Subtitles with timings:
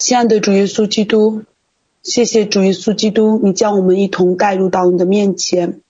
[0.00, 1.44] 亲爱的主耶稣基督，
[2.02, 5.82] 谢谢主耶稣基督，你将我们一同带入到你的面前。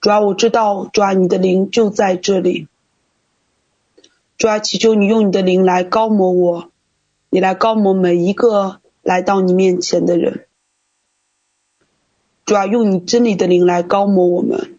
[0.00, 2.68] 主啊，我知道，主啊，你的灵就在这里。
[4.38, 6.70] 主啊，祈求你用你的灵来高摩我，
[7.28, 10.46] 你来高摩每一个来到你面前的人。
[12.46, 14.78] 主啊，用你真理的灵来高摩我们。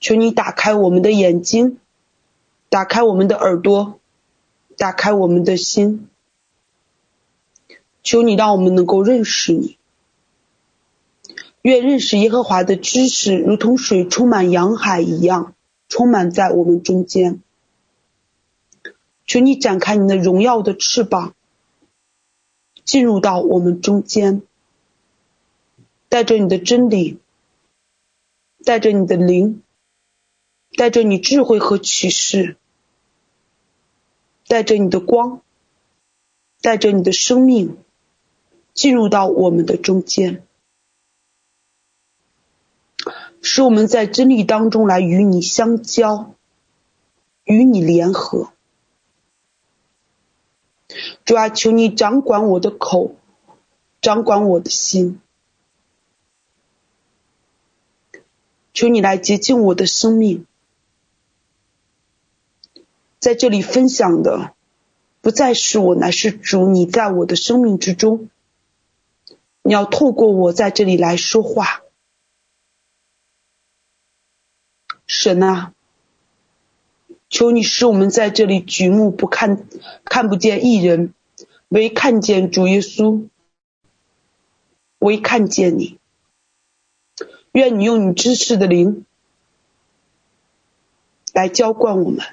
[0.00, 1.78] 求你打开我们的眼睛，
[2.68, 3.99] 打开我们的耳朵。
[4.80, 6.08] 打开我们的心，
[8.02, 9.76] 求你让我们能够认识你。
[11.60, 15.54] 愿认识耶和华的知识如同水充满洋海一样，
[15.90, 17.42] 充满在我们中间。
[19.26, 21.34] 求你展开你的荣耀的翅膀，
[22.82, 24.40] 进入到我们中间，
[26.08, 27.18] 带着你的真理，
[28.64, 29.62] 带着你的灵，
[30.74, 32.56] 带着你智慧和启示。
[34.50, 35.42] 带着你的光，
[36.60, 37.76] 带着你的生命，
[38.74, 40.44] 进入到我们的中间，
[43.40, 46.34] 使我们在真理当中来与你相交，
[47.44, 48.50] 与你联合。
[51.24, 53.14] 主啊，求你掌管我的口，
[54.00, 55.20] 掌管我的心，
[58.74, 60.44] 求你来洁净我的生命。
[63.20, 64.54] 在这里分享的
[65.20, 68.30] 不再是我，乃是主你在我的生命之中。
[69.62, 71.82] 你要透过我在这里来说话，
[75.06, 75.74] 神啊，
[77.28, 79.66] 求你使我们在这里举目不看，
[80.06, 81.12] 看不见一人，
[81.68, 83.28] 唯看见主耶稣，
[84.98, 85.98] 唯看见你。
[87.52, 89.04] 愿你用你知识的灵
[91.34, 92.24] 来浇灌我们。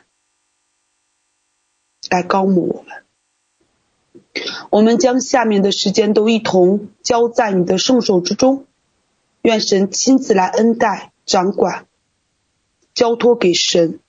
[2.09, 3.03] 来膏抹我们，
[4.69, 8.65] 我们将下面的时间都一同交在你的圣手之中，
[9.41, 11.85] 愿神亲自来恩待、掌管，
[12.93, 13.99] 交托给神。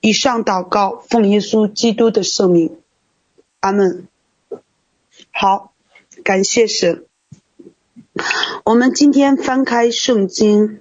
[0.00, 2.78] 以上祷告，奉耶稣基督的圣名，
[3.60, 4.06] 阿门。
[5.32, 5.72] 好，
[6.22, 7.04] 感谢神。
[8.64, 10.80] 我们今天翻开圣经，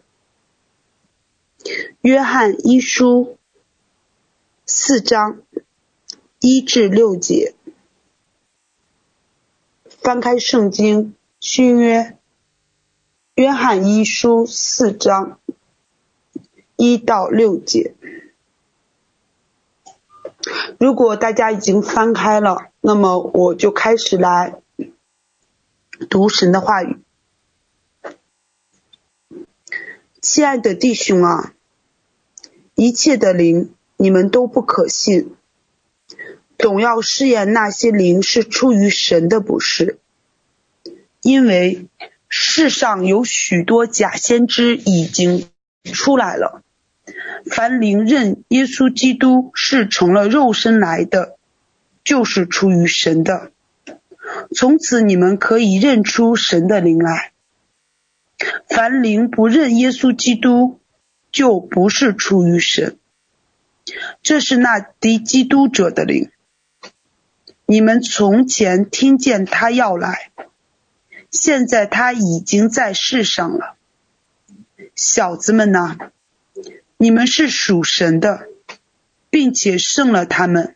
[2.01, 3.37] 约翰一书
[4.65, 5.39] 四章。
[6.47, 7.55] 一至六节，
[9.87, 12.19] 翻开圣经新约，
[13.33, 15.39] 约翰一书四章
[16.75, 17.95] 一到六节。
[20.79, 24.61] 如果大家已经翻开了，那么我就开始来
[26.11, 26.99] 读神的话语。
[30.21, 31.55] 亲爱的弟兄啊，
[32.75, 35.34] 一切的灵，你们都不可信。
[36.57, 39.99] 总要试验那些灵是出于神的不是，
[41.21, 41.87] 因为
[42.29, 45.47] 世上有许多假先知已经
[45.83, 46.63] 出来了。
[47.51, 51.37] 凡灵认耶稣基督是成了肉身来的，
[52.03, 53.51] 就是出于神的。
[54.55, 57.31] 从此你们可以认出神的灵来。
[58.67, 60.79] 凡灵不认耶稣基督，
[61.31, 62.97] 就不是出于神。
[64.23, 66.31] 这是那敌基督者的灵。
[67.67, 70.31] 你们从前听见他要来，
[71.31, 73.75] 现在他已经在世上了。
[74.95, 75.97] 小子们呐，
[76.97, 78.47] 你们是属神的，
[79.31, 80.75] 并且胜了他们，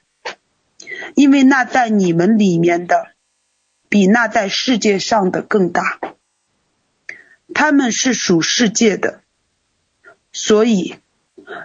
[1.14, 3.10] 因为那在你们里面的，
[3.88, 6.00] 比那在世界上的更大。
[7.54, 9.22] 他们是属世界的，
[10.32, 10.98] 所以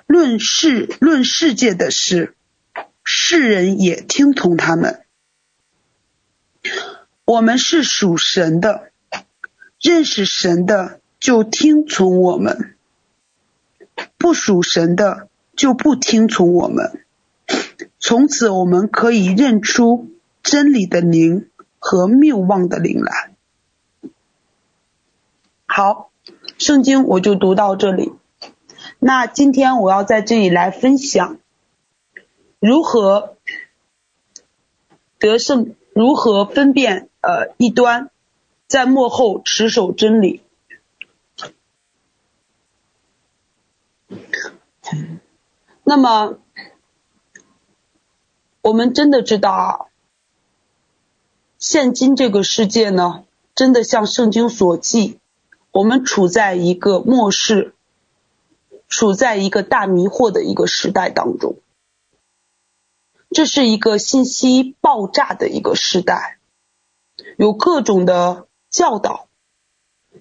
[0.06, 2.34] 论世论世界的事，
[3.02, 5.03] 世人也听从他们。
[7.26, 8.90] 我们是属神的，
[9.80, 12.76] 认识神的就听从我们，
[14.18, 17.04] 不属神的就不听从我们。
[17.98, 20.10] 从此我们可以认出
[20.42, 23.34] 真理的灵和谬妄的灵来。
[25.64, 26.10] 好，
[26.58, 28.12] 圣经我就读到这里。
[28.98, 31.38] 那今天我要在这里来分享
[32.60, 33.38] 如何
[35.18, 37.08] 得胜，如何分辨。
[37.26, 38.10] 呃，异端
[38.66, 40.42] 在幕后持守真理。
[45.82, 46.38] 那么，
[48.60, 49.86] 我们真的知道啊，
[51.58, 53.24] 现今这个世界呢，
[53.54, 55.18] 真的像圣经所记，
[55.70, 57.74] 我们处在一个末世，
[58.88, 61.56] 处在一个大迷惑的一个时代当中。
[63.30, 66.38] 这是一个信息爆炸的一个时代，
[67.36, 69.28] 有各种的教导，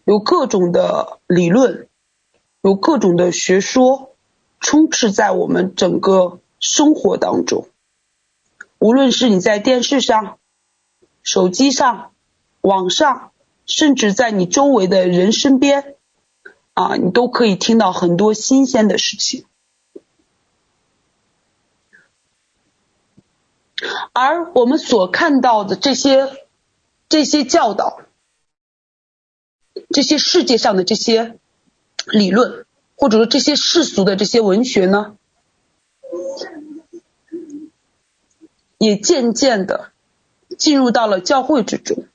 [0.05, 1.87] 有各种的理论，
[2.61, 4.15] 有各种的学说，
[4.59, 7.67] 充斥在我们整个生活当中。
[8.79, 10.37] 无论是你在电视上、
[11.21, 12.11] 手机上、
[12.61, 13.31] 网上，
[13.65, 15.95] 甚至在你周围的人身边，
[16.73, 19.45] 啊，你都可以听到很多新鲜的事情。
[24.13, 26.42] 而我们所看到的这些、
[27.13, 28.01] 这些教导、
[29.91, 31.37] 这些世界上的这些
[32.07, 32.65] 理论，
[32.95, 35.15] 或者说这些世俗的这些文学呢，
[38.79, 39.91] 也渐渐的
[40.57, 42.07] 进入到了教会之中，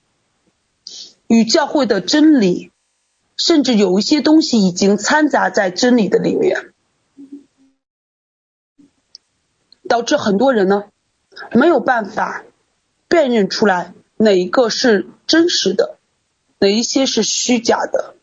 [1.28, 2.72] 与教会的真理，
[3.36, 6.72] 甚至有一些东西已经掺杂在真理的里面，
[9.88, 10.86] 导致很多人呢。
[11.52, 12.44] 没有办法
[13.06, 15.96] 辨认出来哪一个是真实的，
[16.58, 18.14] 哪一些是虚假的。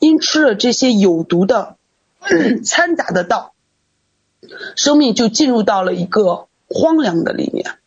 [0.00, 1.76] 因吃了这些有毒的
[2.64, 3.52] 掺杂的道，
[4.76, 7.78] 生命就进入到了一个荒凉的里面。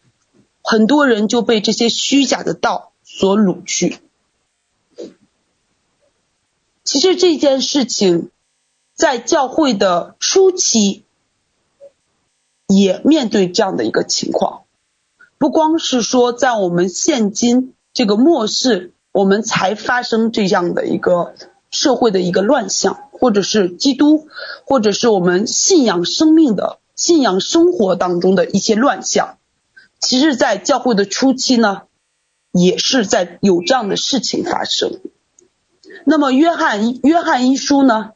[0.62, 3.98] 很多人就被这些虚假的道所掳去。
[6.84, 8.30] 其实这件事情
[8.94, 11.04] 在教会的初期。
[12.74, 14.64] 也面对这样的一个情况，
[15.42, 21.34] 不光是说在我们现今这个末世，我们才发生这样的一个
[21.72, 24.28] 社会的一个乱象，或者是基督，
[24.66, 29.40] 或者是我们信仰生命的信仰生活当中的一些乱象。
[30.00, 31.86] 其实，在教会的初期呢，
[32.52, 35.00] 也是在有这样的事情发生。
[36.06, 38.12] 那么，约翰约翰一书呢，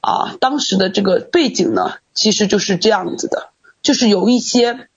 [0.00, 3.50] 啊，当时的这个背景呢，其实就是这样子的。
[3.80, 4.88] 就是有一些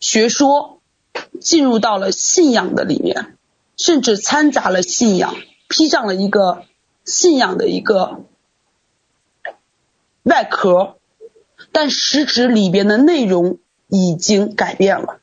[0.00, 0.80] 学说
[1.40, 3.36] 进入到了信仰的里面，
[3.76, 5.36] 甚至掺杂了信仰，
[5.68, 6.64] 披上了一个
[7.04, 8.24] 信仰的一个
[10.22, 10.96] 外壳，
[11.70, 13.58] 但实质里边的内容
[13.88, 15.20] 已经改变了。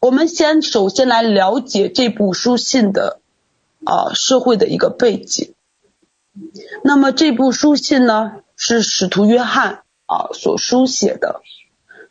[0.00, 3.20] 我们先首先来了解这部书信的
[3.84, 5.54] 啊社会的一个背景。
[6.84, 11.40] 那么这部书信呢，是使徒约翰啊所书写的，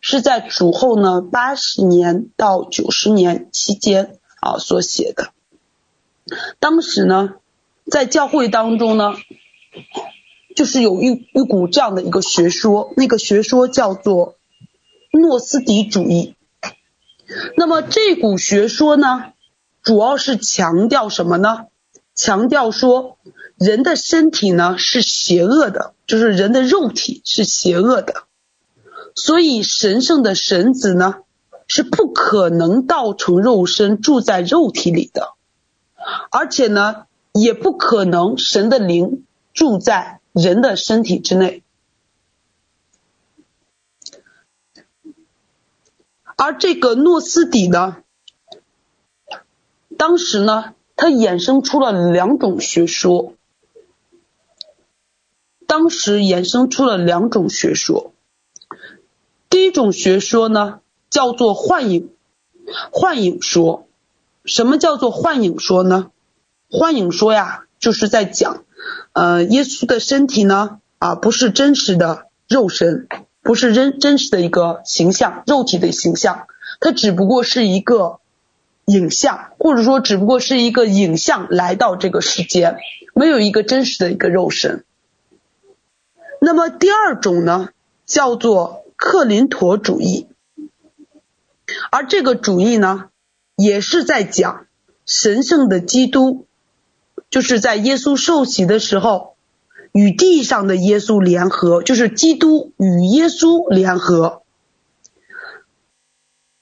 [0.07, 5.31] 是在主后呢八十年到九十年期间啊所写的。
[6.59, 7.33] 当时呢，
[7.89, 9.15] 在教会当中呢，
[10.55, 14.35] 就是有一一股这样的一个学说，那个学说叫做
[15.11, 16.35] 诺斯底主义。
[17.57, 19.33] 那么这股学说呢，
[19.81, 21.65] 主要是强调什么呢？
[22.13, 23.17] 强调说。
[23.57, 28.25] 人的身体呢是邪恶的，就是人的肉体是邪恶的，
[29.15, 31.15] 所以神圣的神子呢
[31.67, 35.33] 是不可能道成肉身住在肉体里的，
[36.29, 41.63] 而且呢也不可能神的灵住在人的身体之内，
[46.35, 48.03] 而这个诺斯底呢，
[49.97, 53.33] 当时呢他衍生出了两种学说。
[55.67, 58.13] 当时衍生出了两种学说，
[59.55, 62.09] 第一种学说呢叫做幻影，
[62.91, 63.87] 幻影说。
[64.43, 66.11] 什么叫做幻影说呢？
[66.69, 68.65] 幻影说呀，就是在讲，
[69.13, 73.07] 呃，耶稣的身体呢，啊，不是真实的肉身，
[73.43, 76.47] 不是真真实的一个形象，肉体的形象，
[76.81, 78.19] 它只不过是一个
[78.83, 82.75] 影像，或者说只不过是一个影像来到这个世间，
[83.13, 84.83] 没有一个真实的一个肉身。
[86.41, 87.69] 那么第二种呢，
[88.05, 90.27] 叫做克林陀主义，
[91.91, 93.09] 而这个主义呢，
[93.55, 94.67] 也是在讲
[95.05, 96.45] 神圣的基督，
[97.29, 99.35] 就是在耶稣受洗的时候，
[99.91, 104.43] 与地上的耶稣联合，就是基督与耶稣联合，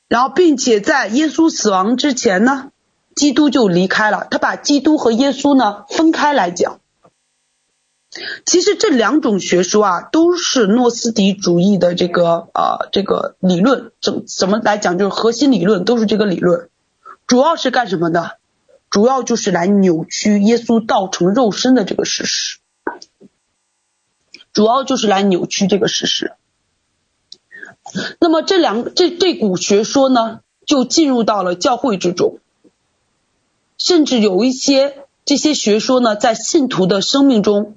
[0.07, 2.71] 然后并且在耶稣死亡之前呢，
[3.15, 6.79] 基督就离开了，他把基督和耶稣呢分开来讲。
[8.46, 16.70] 其实这两种学说啊，都是诺斯底主义的这个呃这个理论，怎怎么来讲，就是核心理论都是这个理论，
[17.25, 18.38] 主要是干什么的？
[18.91, 22.60] 主要就是来扭曲耶稣道成肉身的这个事实，
[24.53, 26.34] 主要就是来扭曲这个事实。
[28.20, 32.38] 那么这两这这股学说呢，就进入到了教会之中，
[33.79, 37.75] 甚至有一些这些学说呢，在信徒的生命中。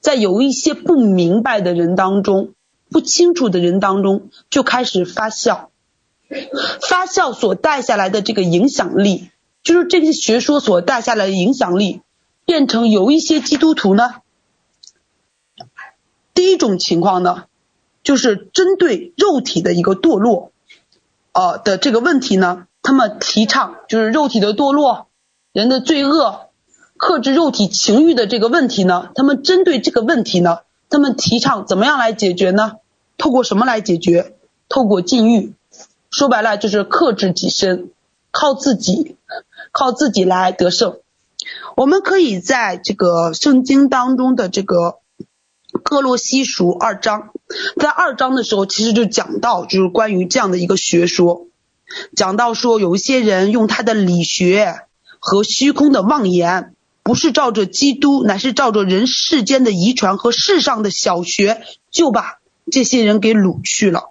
[0.00, 2.54] 在有一些不明白的人当中，
[2.90, 5.66] 不清楚的人当中就开始发酵，
[6.88, 9.30] 发酵所带下来的这个影响力，
[9.62, 12.00] 就是这些学说所带下来的影响力，
[12.44, 14.22] 变成有一些基督徒呢，
[16.32, 17.44] 第一种情况呢，
[18.02, 20.52] 就是针对肉体的一个堕落，
[21.32, 25.08] 呃的这个问题呢，他们提倡就是肉体的堕落，
[25.52, 26.47] 人的罪恶，
[26.98, 30.58] 克制肉体情欲的这个问题呢，他们针对这个问题呢。
[30.90, 32.76] 他们提倡怎么样来解决呢？
[33.18, 34.36] 透过什么来解决？
[34.70, 35.52] 透过禁欲，
[36.10, 37.90] 说白了就是克制己身，
[38.30, 39.16] 靠自己，
[39.70, 40.96] 靠自己来得胜。
[41.76, 45.00] 我们可以在这个圣经当中的这个
[45.82, 47.32] 各罗西书二章，
[47.78, 51.48] 在二章的时候，其实就讲到就是关于这样的一个学说，
[52.16, 54.84] 讲到说有一些人用他的理学
[55.18, 56.74] 和虚空的妄言。
[57.08, 62.38] 不是照着基督，乃是照着人世间的遗传和世上的小学，就把
[62.70, 64.10] 这些人给掳去了。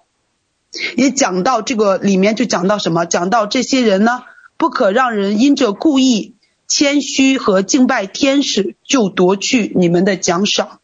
[0.95, 3.05] 也讲到这个里面就讲到什么？
[3.05, 4.23] 讲到这些人呢，
[4.57, 6.33] 不可让人因着故意
[6.67, 10.79] 谦虚和敬拜天使，就夺去你们的奖赏。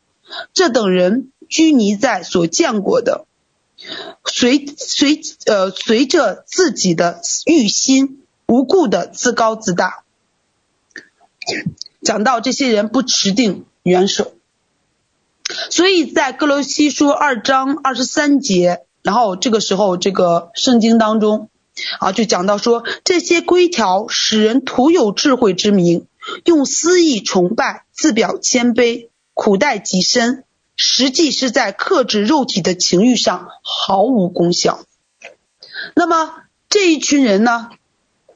[0.53, 3.25] 这等人拘泥在所见过的，
[4.23, 10.03] 随随呃随着自己的欲心，无故的自高自大。
[12.03, 14.33] 讲到这些人不持定元首，
[15.69, 21.49] 所以在歌罗西书二章二十三节，然后这个时候这个圣经当中
[21.99, 26.05] 啊，就讲到说，这些规条使人徒有智慧之名，
[26.45, 30.43] 用私意崇拜，自表谦卑，苦待己身，
[30.75, 34.81] 实际是在克制肉体的情欲上毫无功效。
[35.95, 36.35] 那么
[36.69, 37.69] 这一群人呢，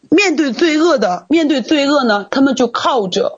[0.10, 3.37] 面对罪恶的，面对罪恶呢，他们就靠着。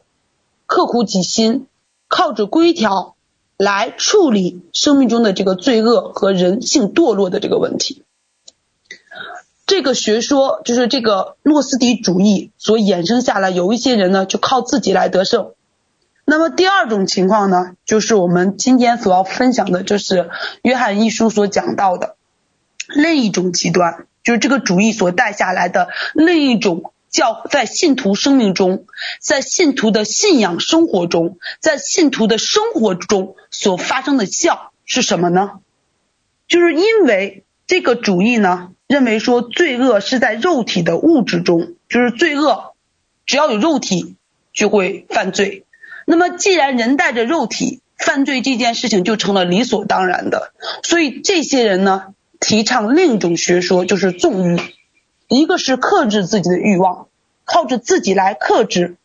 [0.70, 1.66] 刻苦己心，
[2.08, 3.16] 靠着规条
[3.58, 8.04] 来处理生命中的这个罪恶和人性堕落的这个问题。
[9.66, 15.54] 这个学说就是这个诺斯底主义所衍生下来，有一些人呢就靠自己来得胜。
[16.24, 20.30] 那么第二种情况呢，就是我们今天所要分享的，就是
[20.62, 22.16] 约翰一书所讲到的
[22.90, 26.94] 另一种极端，就是这个主义所带下来的另一种。
[27.10, 28.86] 教在信徒生命中，
[29.20, 35.60] 在信徒的信仰生活中，在信徒的生活中所发生的效是什么呢？
[36.48, 42.74] 就是因为这个主义呢，认为说罪恶是在肉体的物质中，就是罪恶
[43.25, 44.16] 只要有肉体
[44.54, 45.66] 就会犯罪。
[46.06, 54.60] 那么既然人带着肉体犯罪这件事情就成了理所当然的，所以这些人呢，提倡另一种学说，就是纵欲。
[55.29, 57.07] 一个是克制自己的欲望，
[57.45, 58.98] 靠着自己来克制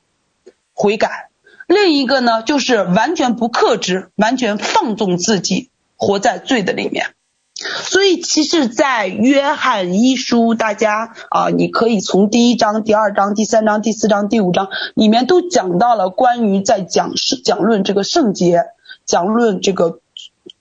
[0.72, 1.28] 悔改；
[1.68, 7.14] 另一个呢，就是完全不克制，完全放纵自己，活在罪的里面。
[7.54, 17.12] 所以，其实，在约翰一书，大家啊，你可以从第一章、第二章、第三章、第四章、第五章里面都讲到了关于在讲
[17.44, 18.64] 讲论这个圣洁，
[19.04, 20.00] 讲论这个。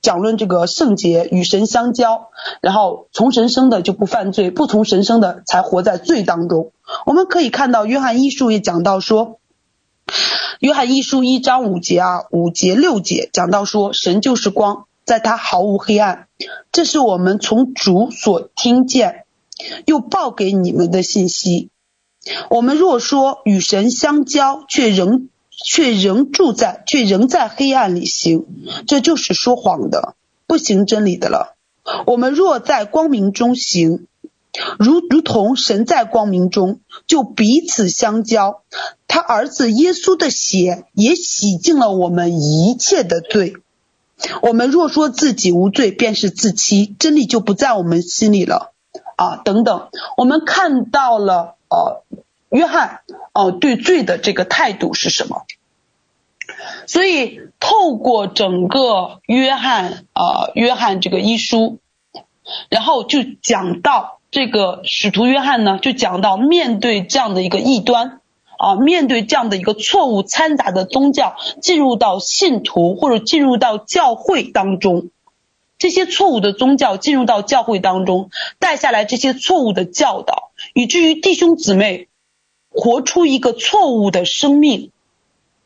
[0.03, 2.29] 讲论这个圣洁与神相交，
[2.61, 6.73] 然后从神生的就不犯罪，不从神生的才活在罪当中。
[7.05, 9.39] 我们可以看到约翰一书也讲到说，
[10.59, 16.27] 约翰一书一章五节啊，五节六节讲到说，神就是光，在他毫无黑暗。
[16.73, 19.23] 这是我们从主所听见
[19.85, 21.69] 又报给你们的信息。
[22.49, 25.29] 我们若说与神相交，却仍。
[25.63, 28.45] 却仍住在，却仍在黑暗里行，
[28.85, 30.15] 这就是说谎的，
[30.45, 31.55] 不行真理的了。
[32.05, 34.07] 我们若在光明中行，
[34.77, 38.61] 如如同神在光明中，就彼此相交。
[39.07, 43.55] 他儿子耶稣的血也洗净了我们一切的罪。
[44.41, 48.73] 我们若说自己无罪，便是自欺，真理就不在我们心里了。
[49.15, 52.03] 啊，等等，我们看到了，呃。
[52.49, 52.99] 约翰
[53.33, 55.41] 哦，对罪的这个态度是什么？
[56.87, 61.79] 所以透过整个约翰啊，约翰这个一书，
[62.69, 68.19] 然后就讲到这个使徒约翰呢，就讲到面对这样的一个异端
[68.57, 75.09] 啊，面对这样的一个错误掺杂的宗教进入到信徒或者进入到教会当中，
[75.77, 82.07] 这些错误的宗教进入到教会当中带下来这些错误的教导，以至于弟兄姊妹。
[82.75, 84.89] 活出一个错误的生命，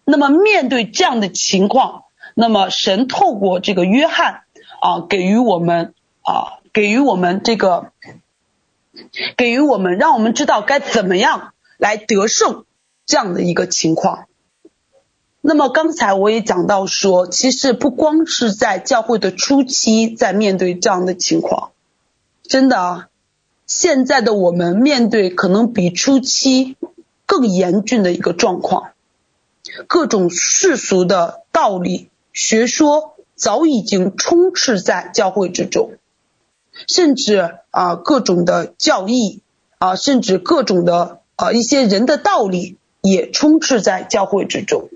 [0.09, 4.43] 那么面对这样的情况，那么神透过这个约翰
[4.79, 7.91] 啊，给予我们啊，给予我们这个，
[9.35, 12.63] 给予我们，让我们知道该怎么样来得胜
[13.05, 14.27] 这样的一个情况。
[15.41, 21.71] 那么刚才我也讲到说，其实不光是在教会的初期在面对这样的情况，
[22.43, 23.07] 真的啊，
[23.65, 26.77] 现在的我们面对可能比初期
[27.25, 28.91] 更严峻的一个状况，
[29.87, 35.93] 各种世俗的道理、学说早已经充斥在教会之中，
[36.87, 39.41] 甚至啊各种的教义
[39.77, 44.89] 啊，甚至各种的啊一些人的道理也充斥在教会之中。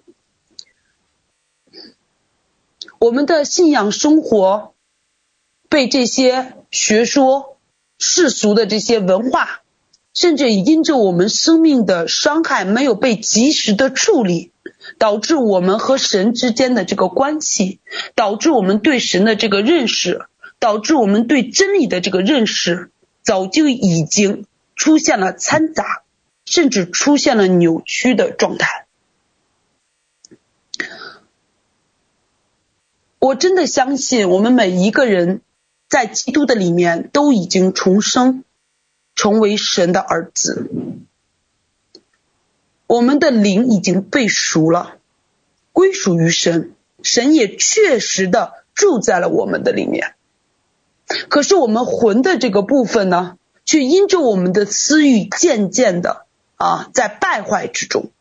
[3.00, 4.74] 我们的信仰生活
[5.70, 7.58] 被这些学说、
[7.98, 9.62] 世俗的这些文化，
[10.14, 14.51] 甚至因着我们生命的伤害没有被及时的处理，
[14.98, 17.80] 导致我们和神之间的这个关系，
[18.16, 20.26] 导致我们对神的这个认识，
[20.60, 24.46] 导致我们对真理的这个认识，早就已经
[24.76, 26.04] 出现了掺杂，
[26.46, 28.86] 甚至出现了扭曲的状态。
[33.20, 35.42] 我真的相信，我们每一个人
[35.88, 38.44] 在基督的里面都已经重生，
[39.14, 40.72] 成为神的儿子。
[42.92, 44.98] 我们的灵已经被赎了，
[45.72, 50.16] 归属于神，神也确实的住在了我们的里面。
[51.30, 56.26] 可是我们魂的这个部分呢，却因着我们的私欲渐渐的
[56.58, 58.12] 啊，在败坏之中。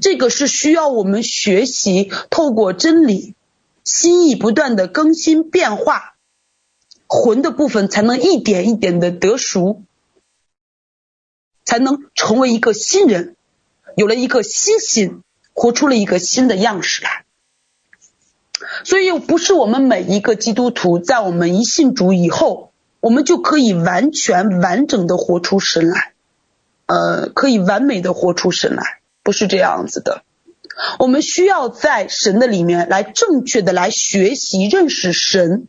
[0.00, 3.34] 这个是需要我们学习，透过真理。
[3.84, 6.14] 心意不断的更新变化，
[7.06, 9.82] 魂的部分才能一点一点的得赎，
[11.68, 13.36] 才能成为一个新人，
[13.94, 15.22] 有了一个新心，
[15.52, 17.26] 活出了一个新的样式来。
[18.84, 26.14] 所以，不是我们每一个基督徒在我们一信主以后，我们就可以完全完整的活出神来，
[26.86, 30.22] 呃，可以完美的活出神来，不是这样子的。
[30.98, 35.68] 我们需要在神的里面来正确的来学习认识神。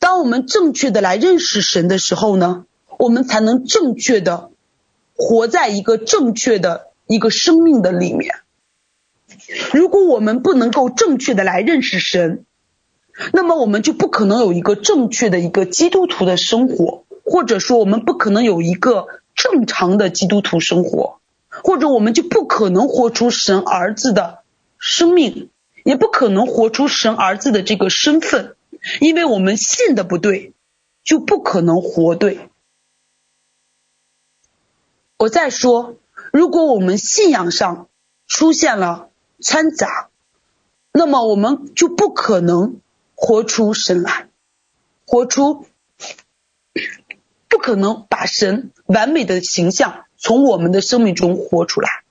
[0.00, 2.64] 当我们正确的来认识神的时候呢，
[2.98, 4.50] 我们才能正确的
[5.14, 8.34] 活在一个正确的一个生命的里面。
[9.72, 12.44] 如果我们不能够正确的来认识神，
[13.32, 21.18] 那么我们就不可能有一个正确的一个基督徒的生活，或者说我们不可能有一个正常的基督徒生活。
[21.50, 24.40] 或者我们就不可能活出神儿子的
[24.78, 25.48] 生命，
[25.82, 28.54] 也不可能活出神儿子的这个身份，
[29.00, 30.52] 因为我们信的不对，
[31.02, 32.38] 就不可能活对。
[35.18, 35.96] 我再说，
[36.32, 37.88] 如果我们信仰上
[38.26, 40.10] 出现了掺杂，
[40.92, 42.80] 那么我们就不可能
[43.14, 44.28] 活出神来，
[45.06, 45.66] 活出，
[47.48, 50.04] 不可能把神完美的形象。
[50.20, 52.02] 从我们的生命中活出来，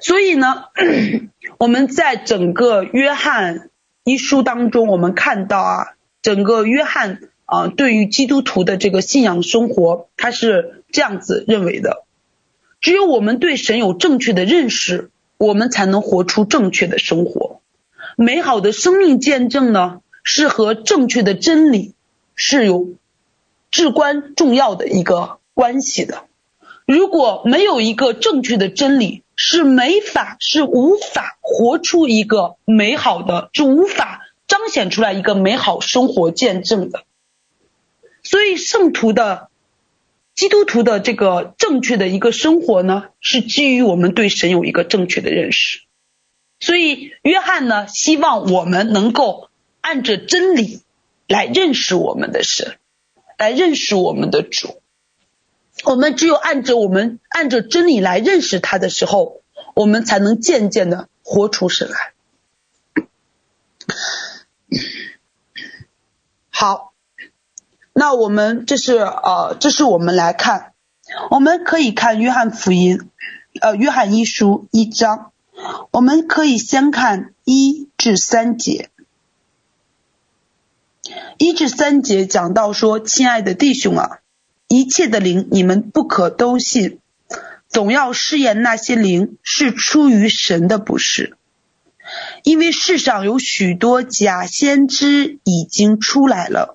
[0.00, 0.64] 所以呢，
[1.58, 3.70] 我们在整个约翰
[4.02, 12.04] 一书当中，我们看到啊，整个约翰啊，对于基督徒的这个信仰生活，他是这样子认为的：
[12.80, 17.60] 只有我们对神有正确的认识，我们才能活出正确的生活。
[18.16, 21.94] 美好的生命见证呢，是和正确的真理
[22.34, 22.88] 是有。
[23.70, 26.26] 至关重要的一个关系的，
[26.86, 37.02] 如果没有一个正确的真理，是没法，是无法活出一个美好的，是无法彰显出来一个美好生活见证的。
[38.24, 39.48] 所以，圣徒的
[40.34, 45.82] 基督徒的这个正确的一个生活呢，是基于我们对神有一个正确的认识。
[46.58, 50.82] 所以，约翰呢，希望我们能够按着真理
[51.28, 52.78] 来认识我们的神。
[53.36, 54.80] 来认识我们的主，
[55.82, 59.42] 我们只有按着我们按着真理来认识他的时候，
[59.74, 62.12] 我们才能渐渐的活出神来。
[66.48, 66.93] 好，
[67.96, 70.72] 那我们这是呃，这是我们来看，
[71.30, 73.00] 我们可以看约翰福音，
[73.60, 75.30] 呃，约翰一书一章，
[75.92, 78.90] 我们可以先看一至三节。
[81.38, 84.18] 一至三节讲到说：“亲爱的弟兄啊，
[84.66, 86.98] 一切的灵你们不可都信，
[87.68, 91.36] 总要试验那些灵是出于神的不是，
[92.42, 96.73] 因为世上有许多假先知已经出来了。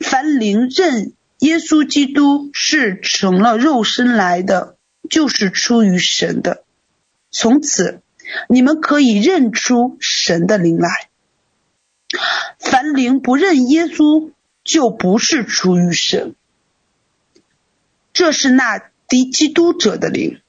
[0.00, 4.76] 凡灵认耶稣基督是成了肉身来的，
[5.10, 6.64] 就是出于神的。
[7.30, 8.00] 从此，
[8.48, 11.08] 你们可以认出神的灵来。”
[12.58, 14.30] 凡灵不认耶稣，
[14.64, 16.34] 就不是出于神。
[18.12, 20.40] 这是那敌基督者的灵，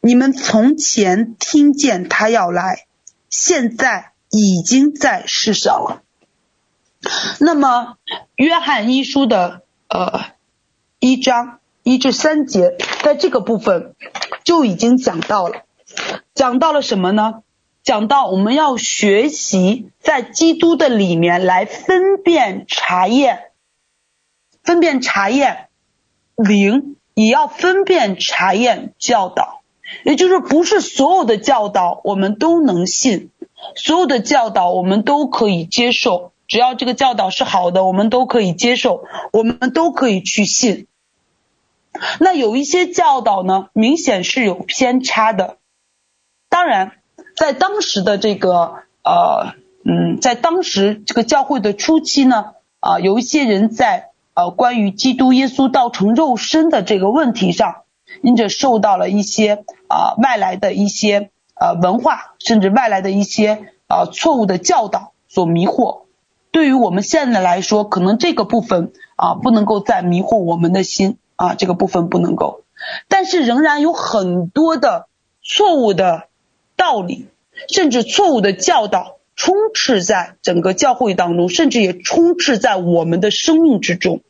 [0.00, 2.86] 你们从前听见他要来，
[3.30, 6.02] 现在已经在世上了。
[7.40, 7.96] 那么，
[8.36, 10.24] 约翰一书的呃
[10.98, 13.94] 一章一至三节，在这个部分
[14.44, 15.62] 就已经讲到了，
[16.34, 17.42] 讲到了什么呢？
[17.84, 23.52] 讲到我们要学习在基督的里面来分辨查验，
[24.62, 25.68] 分辨查验
[26.36, 29.62] 灵，也要分辨查验教导，
[30.04, 33.30] 也就是不是所有的教导我们都能信，
[33.74, 36.32] 所有的教导我们都可以接受。
[36.48, 40.88] 只要这个教导是好的，我们都可以接受，我们都可以去信。
[42.18, 45.58] 那有一些教导呢，明显是有偏差的。
[46.48, 46.92] 当然，
[47.36, 57.82] 在当时的这个呃嗯，在当时这个教会的初期呢，啊、有一些人在呃关于基督耶稣道成肉身的这个问题上，
[58.22, 66.07] 因着受到了一些啊、外来的一些呃文化，甚至外来的一些啊、呃、错误的教导所迷惑。
[66.58, 72.64] 对于我们现在来说，可能这个部分啊不能够再迷惑我们的心啊，这个部分不能够，
[73.06, 75.06] 但是仍然有很多的
[75.40, 76.24] 错误的
[76.74, 77.28] 道理，
[77.68, 84.22] 甚至错误的教导充斥在整个教会当中，甚至也充斥在我们的生命之中。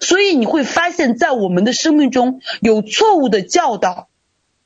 [0.00, 4.08] 所以你会发现在我们的生命中有错误的教导、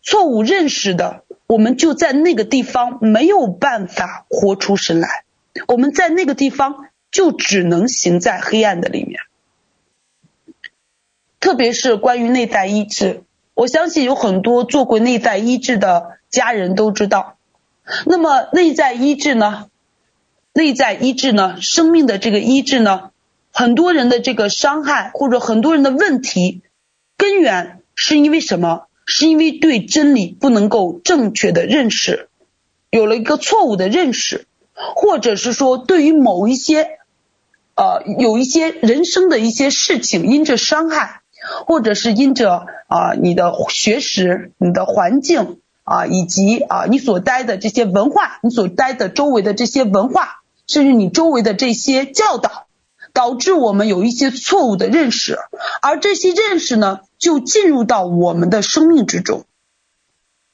[0.01, 5.24] 错误认识的，我们就在那个地方没有办法活出神来。
[5.67, 9.21] 我们在那个地方就只能行在黑暗的里面，
[11.41, 13.23] 特别是关于内在医治，
[13.55, 17.37] 我相信有很多做过内在医治的家人都知道。
[18.07, 19.69] 那么内在医治呢？
[20.53, 21.61] 内在医治呢？
[21.61, 23.11] 生命的这个医治呢？
[23.53, 26.63] 很多人的这个伤害或者很多人的问题
[27.17, 28.87] 根源是因为什么？
[29.07, 32.29] 是因为对真理不能够正确的认识，
[32.91, 34.47] 有了一个错误的认识。
[34.75, 36.99] 或者是说，对于某一些，
[37.77, 41.23] 呃，有一些人生的一些事情，因着伤害，
[41.67, 52.67] 或者是因着啊、你的学识、你的环境啊、以及啊、你所待的这些文化，你所待的周围的这些文化，甚至你周围的这些教导，
[53.13, 55.39] 导致我们有一些错误的认识，
[55.83, 59.45] 而这些认识呢，就进入到我们的生命之中，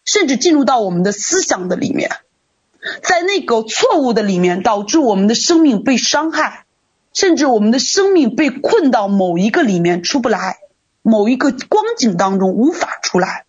[0.04, 2.10] 甚至进入到我们的思想的里面。
[3.02, 6.64] 在那个错误的里面，导致我们的生命被伤害，
[7.12, 10.56] 甚至我们的生命被困到某一个里面出不来，
[11.02, 13.44] 某一个光景当中无法出来，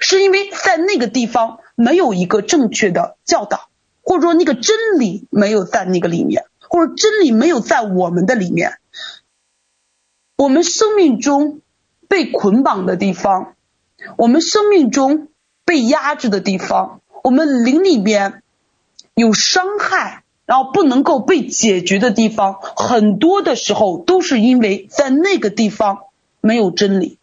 [0.00, 3.68] 是因为在那个地方没有一个正确的教导，
[4.02, 8.78] 或者说那个真理没有在那个里面，或者真理没有在我们的里面，
[10.36, 11.62] 我们生命中
[12.06, 13.54] 被捆绑的地方，
[14.18, 15.28] 我们生命中
[15.64, 18.42] 被压制的地方，我们灵里面。
[19.14, 25.98] 有伤害，然后不能够被解决的地方，很多的时候都是因为在那个地方
[26.40, 27.18] 没有真理，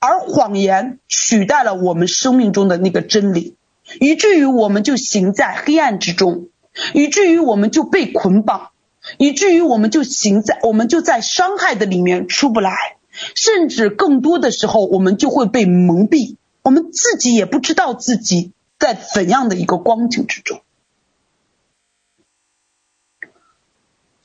[0.00, 3.54] 而谎言取代了我们生命中的那个真理，
[4.00, 6.48] 以至于我们就行在黑暗之中，
[6.94, 8.70] 以至于我们就被捆绑，
[9.16, 12.96] 以至于我们就行在我们就在伤害的里面出不来，
[13.36, 18.50] 甚至更多的时候我们就会被蒙蔽，我们自己也不知道自己
[18.80, 20.60] 在怎样的一个光景之中。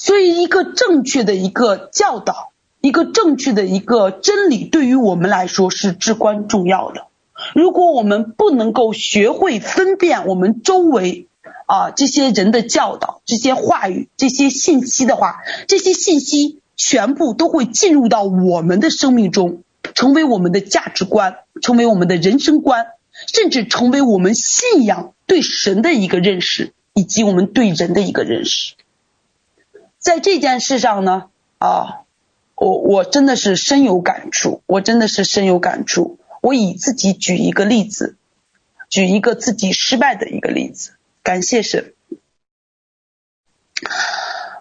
[0.02, 7.08] 所以，一个正确的一个教导，一个正确的一个真理，对于我们来说是至关重要的。
[7.54, 11.28] 如果我们不能够学会分辨我们周围
[11.68, 19.64] 啊这些人的教导、这些话语、这些信息的话，这些信息全部都会进入到我们的生命中，
[19.96, 22.88] 成为我们的价值观，成为我们的人生观，
[23.34, 28.76] 甚至成为我们信仰对神的一个认识，以及我们对人的一个认识。
[30.00, 31.26] 在这件事上呢，
[31.58, 32.04] 啊，
[32.56, 36.18] 我我真的是深有感触，我真的是深有感触。
[36.42, 38.16] 我以自己举一个例子，
[38.90, 40.94] 举一个自己失败的一个例子。
[41.22, 41.94] 感谢神。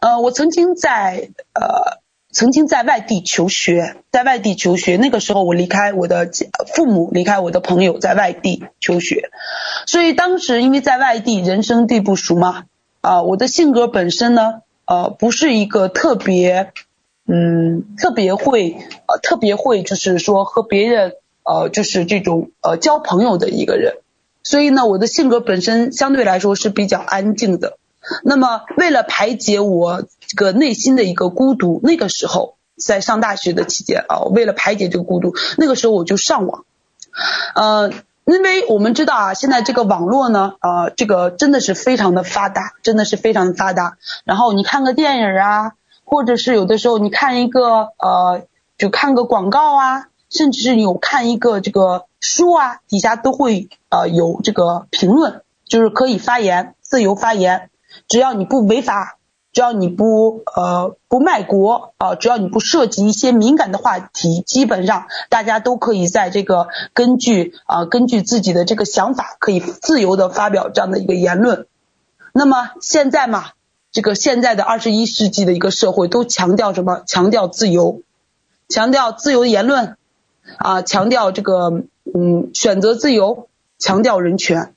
[0.00, 2.00] 呃，我曾经在呃，
[2.32, 6.28] 曾经在外地求学，在外地求学，那个时候我离开我的
[6.74, 9.30] 父母，离开我的朋友，在外地求学，
[9.86, 12.64] 所以当时因为在外地，人生地不熟嘛，
[13.02, 14.62] 啊，我的性格本身呢。
[14.88, 16.72] 呃，不是一个特别，
[17.26, 18.72] 嗯，特别会，
[19.06, 23.98] 呃，特别会，就是说和别人，呃，就是这种，呃，交朋友的一个人。
[24.42, 27.76] 所以呢，我的性格本身相对来说是比较安静的。
[28.24, 36.64] 那么，为了排解我这个内心的一个孤独，那个时候在上大学的期间啊，为了排解这个孤独，那个时候我就上网，
[37.54, 37.92] 呃，
[38.28, 43.96] 因为我们知道啊，现在这个网络呢，呃，这个真的是非常的发达，真的是非常的发达。
[44.24, 45.72] 然后你看个电影啊，
[46.04, 48.42] 或者是有的时候你看一个呃，
[48.76, 57.70] 就看个广告啊，甚至是有看一个这个书啊，底下都会呃有这个评论，就是可以发言，自由发言，
[58.08, 59.17] 只要你不违法。
[59.58, 71.66] 只要你不呃不卖国啊，只要你不涉及一些敏感的话题，基本上大家都可以在这个根据啊根据自己的这个想法，可以自由的发表这样的一个言论。
[72.32, 73.46] 那么现在嘛，
[73.90, 77.02] 这个现在的二十一世纪的一个社会都强调什么？
[77.04, 78.02] 强调自由，
[78.68, 79.96] 强调自由言论
[80.58, 81.82] 啊，强调这个
[82.14, 84.72] 嗯选择自由，强调人权。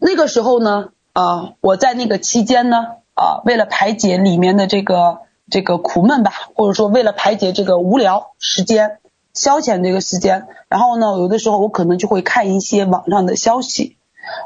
[0.00, 0.90] 那个时候呢？
[1.14, 2.76] 啊、我在那个期间呢，
[3.14, 8.98] 啊、为了排解里面的这个这个苦闷吧，或者说为了排解这个无聊时间、
[9.32, 13.96] 消遣这个时间，然后呢，有的时候我可能就会看一些网上的消息。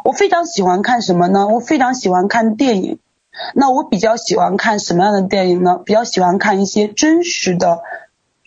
[0.04, 1.48] 我非常喜欢看什么呢？
[1.48, 2.98] 我非常喜欢看电影。
[3.54, 5.80] 那我比较喜欢看什么样的电影呢？
[5.86, 7.80] 比较喜欢看一些真实的，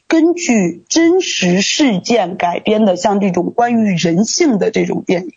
[0.08, 5.32] 根据真实事件改编的，像这种关于人性的这种电影，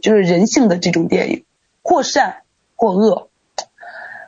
[0.00, 1.44] 就是人性的这种电影。
[1.84, 2.38] 或善
[2.74, 3.28] 或恶，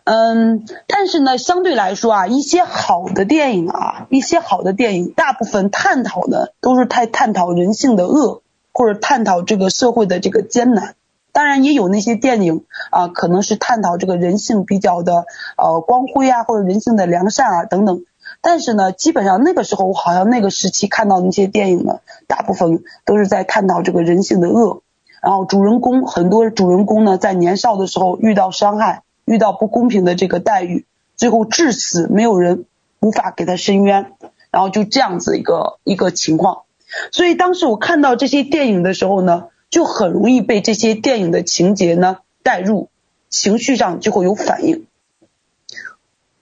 [0.04, 8.42] 嗯，但是呢，相对来说啊，一些好的电影啊，一些好的电影，大部分探讨的都是太探讨人性的恶，
[8.72, 10.94] 或者探讨这个社会的这个艰难。
[11.32, 15.24] 当然，也有那些电影啊，可能是探讨这个人性比较的
[15.56, 18.04] 呃光辉啊，或者人性的良善啊等等。
[18.42, 24.82] 但是呢，基本上那个时候，我好像那个时期看到那些电影呢，大部分都是在探讨这个人性的恶。
[25.26, 30.86] 然后主人公很多主人公呢，在年少的时候遇到伤害，遇到不公平的这个待遇，
[31.16, 32.64] 最后至死没有人
[33.00, 34.12] 无法给他伸冤，
[34.52, 36.62] 然后就这样子一个一个情况。
[37.10, 42.88] 所以当时我看到这些电影的时候呢，就很容易被这些电影的情节呢带入，
[43.28, 44.86] 情绪上就会有反应。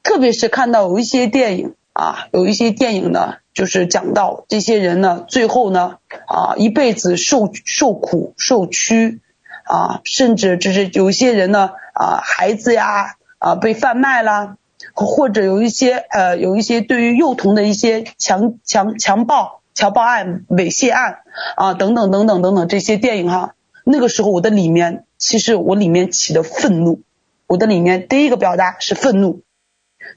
[0.03, 3.37] 特别是看到有一些电影啊，有一些电影呢。
[3.55, 9.21] 就是讲到这些人呢，最后呢，啊，一辈子受受苦受屈，
[9.63, 14.57] 啊，甚至就是有一些人呢，啊，孩子呀，啊，被贩卖了，
[14.93, 21.19] 或者有一些呃，有一些对于幼童的一些强强强暴、强暴案、猥亵案，
[21.55, 27.03] 啊，等等等等等等这些电影哈，那个时候我的里面，其实我里面起的愤怒，
[27.47, 29.43] 我的里面第一个表达是愤怒，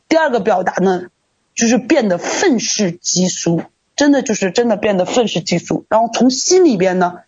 [0.09, 1.03] 第二个表达呢。
[1.57, 3.63] 就是变得愤世嫉俗，
[3.95, 5.85] 真的就是真的变得愤世嫉俗。
[5.89, 7.21] 然后从心里边呢，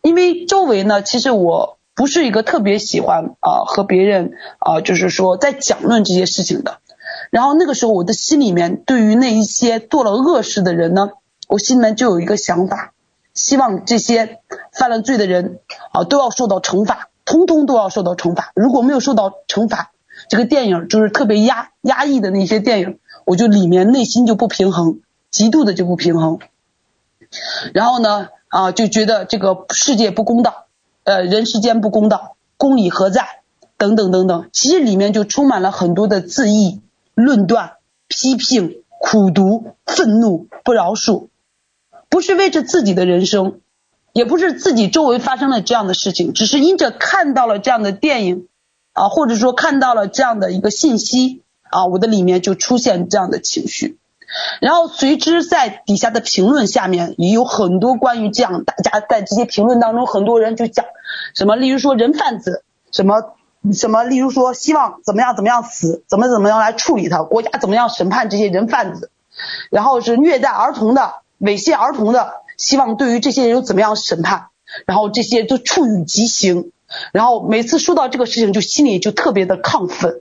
[0.00, 6.78] 因为周围呢，其实我不是一个特别喜欢啊、和别人啊、就是说在讲论这些事情的。
[7.30, 11.10] 然后那个时候我的心里面对于那一些做了恶事的人呢，
[11.48, 12.92] 我心里面就有一个想法，
[13.34, 14.38] 希望这些
[14.72, 15.58] 犯了罪的人
[15.90, 18.52] 啊、都要受到惩罚，通通都要受到惩罚。
[18.54, 19.90] 如果没有受到惩罚，
[20.28, 23.00] 这个电影就是特别压压抑的那些电影。
[23.24, 26.38] 我就里面内心就不平衡，极度的就不平衡，
[27.72, 30.66] 然后呢，啊，就觉得这个世界不公道，
[31.04, 33.40] 呃，人世间不公道，公理何在？
[33.76, 36.80] 等等等等，其实里面就充满了很多的自意、
[37.14, 37.72] 论断、
[38.06, 41.26] 批评、苦毒、愤怒、不饶恕，
[42.08, 43.60] 不是为着自己的人生，
[44.12, 48.46] 也不是自己周围发生了这样的事情，只是因着看到了这样的电影，
[48.92, 51.42] 啊，或者说看到了这样的一个信息。
[51.74, 53.98] 啊，我的里面就出现这样的情绪，
[54.60, 60.84] 然后随之在底下的评论下面也有很多关于这样，大家在这些评论当中，很多人就讲
[61.34, 63.34] 什么，例如说人贩子，什么
[63.72, 69.10] 什么，例如说希望怎么样怎么样死，怎么怎么样来处理他，国家怎么样审判这些人贩子，
[69.68, 74.46] 然后是虐待儿童的、猥亵儿童的，希望对于这些人有怎么样审判，
[74.86, 76.70] 然后这些都处以极刑，
[77.12, 80.20] 然后每次说到这个事情，就心里就特别的亢奋。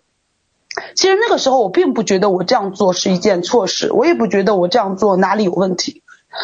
[0.96, 6.02] 其实那个时候我并不觉得我这样做是一件错事，我也不觉得我这样做哪里有问题。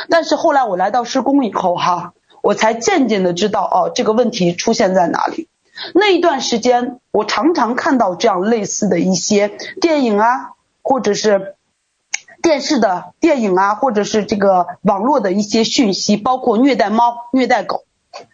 [0.09, 5.47] 但是后来我来到施工以后哈，我才渐渐的知道哦，这个问题出现在哪里。
[5.95, 10.51] 那一段时间，我常常看到这样类似的一些电影啊，
[10.83, 11.55] 或者是
[12.41, 17.83] 电视的电影啊，或者是这个网络的一些讯息，包括虐待猫、虐待狗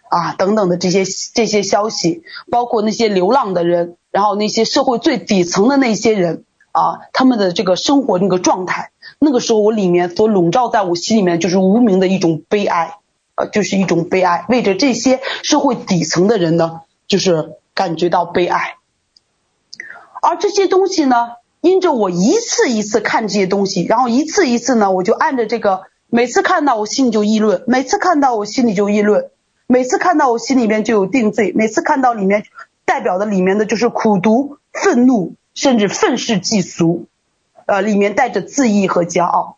[0.10, 3.98] 啊等等的这些这些消息，包括那些流浪的人。
[4.12, 12.96] 然后那些社会最底层的那些人啊，他们的这个生活那个状态，那个时候我里面所笼罩在我心里面就是无名的一种悲哀，
[13.36, 18.78] 呃，就是一种悲哀，为着这些社会底层的人呢，就是感觉到悲哀。
[20.22, 29.30] 而这些东西呢，因着我一次一次看这些东西，然后一次一次呢，我就按着这个每次看到我心里就议论，每次看到我心里就议论，
[29.68, 32.46] 每次看到我心里面就有定罪，每次看到里面
[32.86, 37.08] 代表的里面的就是苦毒、愤怒，甚至愤世嫉俗，
[37.66, 39.58] 呃，里面带着自意和骄傲。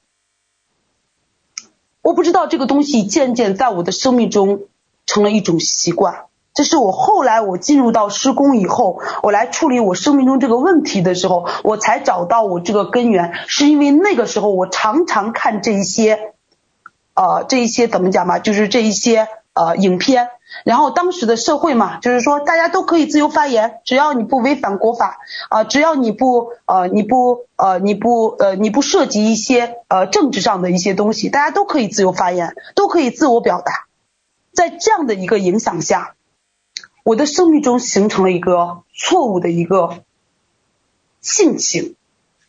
[2.02, 4.62] 我不知道这个东西渐渐在我的生命中
[5.06, 6.26] 成了一种习惯。
[6.54, 16.34] 这是我后来我进入到施工以后，我来处理我生命中这个问题的时候，我才找到我这个根源，是因为那个时候我常常看这一些，
[17.14, 20.30] 呃，这一些怎么讲嘛，就是这一些呃影片，
[20.64, 33.88] 然后当时的社会嘛，就是说大家都可以自由发言，只要你不违反国法啊，只要你不呃你不呃你不呃你不涉及一些呃政治上的一些东西，大家都可以自由发言，都可以自我表达，
[34.54, 36.14] 在这样的一个影响下。
[37.04, 40.04] 我的生命中形成了一个错误的一个
[41.22, 41.96] 性情，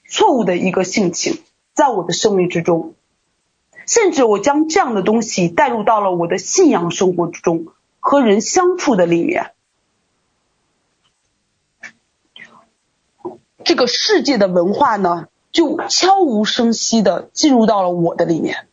[0.08, 1.40] 错误的一个性情，
[1.74, 2.94] 在我的生命之中，
[3.88, 9.52] 甚至我将这样的东西带入到了我的信仰生活之中，和人相处的里面，
[13.64, 18.68] 这个世界的文化呢，就悄无声息的进入到了我的里面，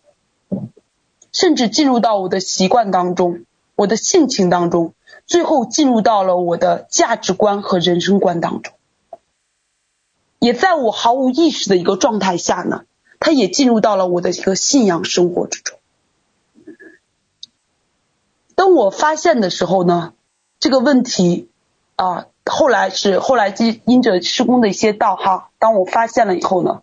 [1.32, 4.93] 甚至进入到我的习惯当中，我的性情当中。
[5.25, 8.73] 最后进入到了我的价值观和人生观当中，
[10.38, 12.84] 也在我毫无意识的一个状态下呢，
[13.19, 15.78] 它也进入到了我的一个信仰生活之中。
[18.56, 20.13] 当我发现的时候呢，
[20.60, 21.49] 这个问题
[21.95, 26.82] 啊，后来是后来因因着施工的一些道哈，当我发现了以后呢，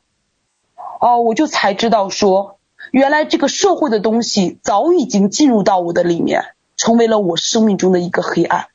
[1.00, 2.58] 哦，我就才知道说，
[2.90, 6.54] 原来这个社会的东西早已经进入到我的里面。
[6.74, 8.66] 成为了我生命中的一个黑暗，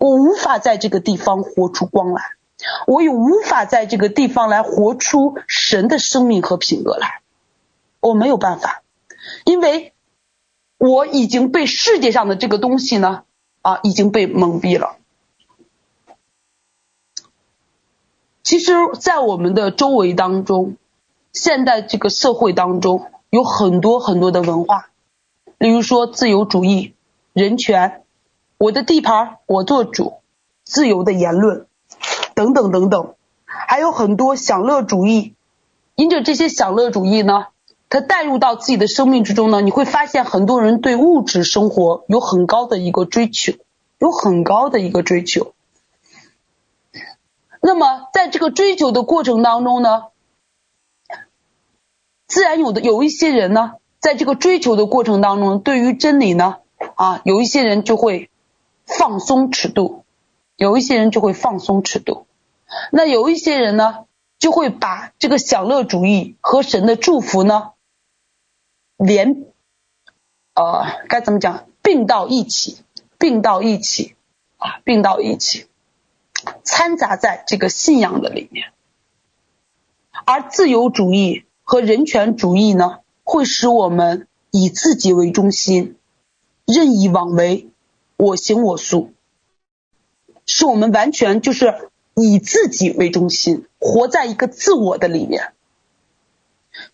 [0.00, 2.22] 我无法在这个地方活出光来，
[2.86, 7.20] 我也无法在这个地方来活出神的生命和品格来，
[8.00, 8.82] 我没有办法，
[9.44, 9.92] 因为
[10.78, 13.24] 我已经被世界上的这个东西呢，
[13.62, 14.96] 啊，已经被蒙蔽了。
[18.42, 20.76] 其实，在我们的周围当中，
[21.32, 24.90] 现在这个社会当中有很多很多的文化，
[25.58, 26.94] 例如说自由主义。
[27.34, 28.04] 人权，
[28.58, 30.20] 我的地盘我做主，
[30.64, 31.66] 自由的言论，
[32.34, 33.14] 等等等等，
[33.44, 35.34] 还有很多享乐主义。
[35.94, 37.46] 因着这些享乐主义呢，
[37.88, 43.52] 它带入到自己的生命之中呢，你会发现很多人对物质生活有很高的一个追求，
[43.98, 45.52] 有很高的一个追求。
[47.60, 50.04] 那么在这个追求的过程当中呢，
[52.26, 56.56] 自然有的有一些人呢，在这个追求的过程当中，对于真理呢。
[56.96, 58.28] 啊，有一些人就会
[58.86, 60.04] 放松尺度，
[60.56, 62.26] 有一些人就会放松尺度。
[62.90, 64.06] 那有一些人呢，
[64.38, 67.72] 就会把这个享乐主义和神的祝福呢，
[68.96, 69.44] 连，
[70.54, 72.78] 呃，该怎么讲，并到一起，
[73.18, 74.14] 并到一起，
[74.56, 75.66] 啊，并到一起，
[76.64, 78.72] 掺杂在这个信仰的里面。
[80.24, 85.96] 而自由主义和人权主义呢，会使我们以自己为中心。
[86.64, 87.68] 任意妄为，
[88.16, 89.11] 我行我素，
[90.54, 95.54] 是我们完全就是以自己为中心，活在一个自我的里面。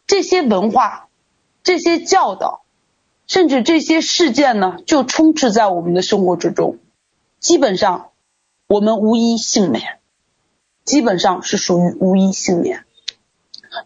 [0.06, 1.08] 这些文化、
[1.64, 2.62] 这些教导，
[3.26, 6.78] 甚至这些事件呢，就充斥在我们的生活之中。
[7.40, 8.10] 基本上，
[8.68, 9.98] 我们无一幸免，
[10.84, 12.84] 基本上是属于无一幸免。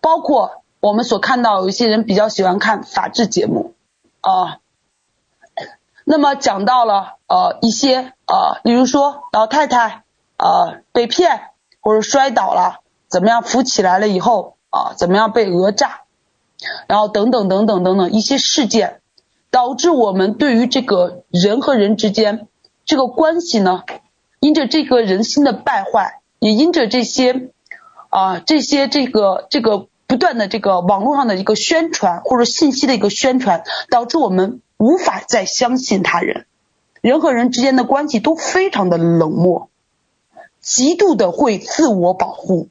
[0.02, 3.72] 包括我们所看到有一些人比较喜欢看法制节目
[4.20, 4.58] 啊。
[6.04, 10.02] 那么讲到了呃一些呃，比如说老太太
[10.36, 11.42] 呃被骗
[11.80, 16.00] 或者摔倒了，怎么样扶起来了以后啊、怎么样被讹诈，
[16.88, 19.00] 然后等等等等等等一些事件，
[19.50, 22.48] 导致我们对于这个人和人之间
[22.84, 23.84] 这个关系呢，
[24.40, 27.50] 因着这个人心的败坏，也因着这些
[28.08, 34.60] 啊、这些这个这个不断的这个网络上的一个宣传或者信息的一个宣传，导致我们。
[34.82, 36.44] 无法再相信他人，
[37.02, 39.68] 人和人之间的关系都非常的冷漠，
[40.60, 42.68] 极度的会自我保护，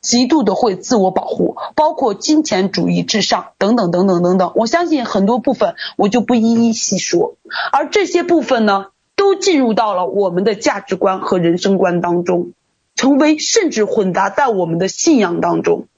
[0.00, 4.52] 极度的会自我保护，包括金钱主义至上等等等等等等。
[4.54, 7.36] 我相信很多部分我就不一一细说，
[7.72, 12.52] 而这些部分呢，都进入到了我们的价值观和人生观当中，
[12.94, 15.88] 成为甚至混杂在我们的信仰当中，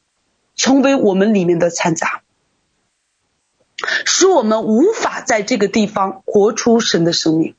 [0.56, 2.22] 成为我们里面的掺杂。
[4.04, 7.54] 使我们无法在这个地方活出神的生命，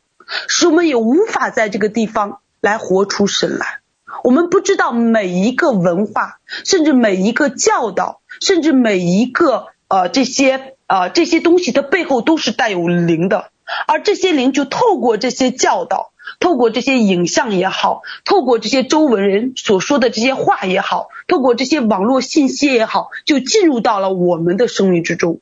[0.47, 3.79] 使我们也无法在这个地方来活出神来。
[4.23, 13.51] 我们不知道每一个文化，甚至每一个教导，甚至每一个呃这些、呃，这些东西的背后都是带有灵的，
[13.87, 16.11] 而这些灵就透过这些教导，
[16.41, 25.39] 透过这些影像也好，透过这些周围人所说的这些话也好，透过这些网络信息也好，就进入到了我们的生命之中，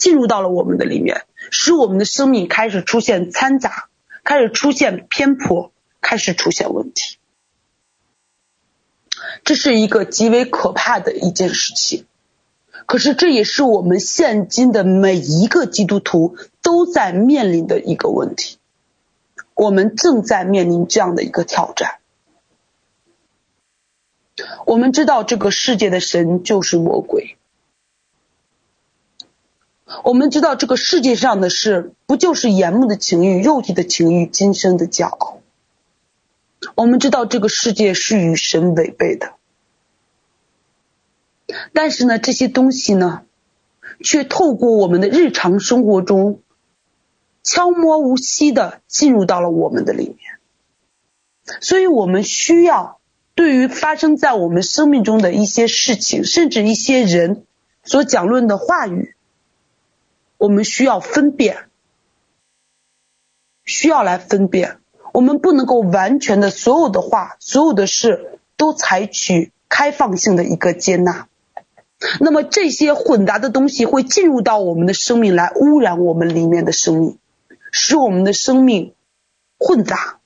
[0.00, 3.90] 进入到了我们的里面，使我们的生命开始出现掺杂，
[4.24, 7.18] 开始出现偏颇，开始出现问题。
[9.44, 12.06] 这是一个极为可怕的一件事情。
[12.86, 18.58] 可是这也是我们现今的每一个基督徒都在面临的一个问题，
[19.54, 21.98] 我们正在面临这样的一个挑战。
[24.64, 27.36] 我们知道这个世界的神就是魔鬼，
[30.04, 35.40] 我们知道这个世界上的事不就是眼目的情欲、肉体的情欲、今生的骄傲。
[36.74, 39.34] 我们知道这个世界是与神违背的。
[41.72, 43.22] 但是呢，这些东西呢，
[44.04, 46.40] 却透过我们的日常生活中，
[47.42, 50.18] 悄摸无息的进入到了我们的里面。
[51.60, 53.00] 所以我们需要
[53.34, 57.44] 对于发生在我们生命中的一些事情，甚至一些人
[57.82, 59.16] 所讲论的话语，
[60.40, 61.68] 我们需要分辨，
[63.62, 64.78] 需要来分辨。
[65.12, 71.28] 我们不能够完全的所有的话，所有的事都采取开放性的一个接纳。
[72.20, 77.18] 那么这些混杂的东西会进入到我们的生命来污染我们里面的生命，
[77.70, 78.94] 使我们的生命
[79.58, 80.20] 混杂，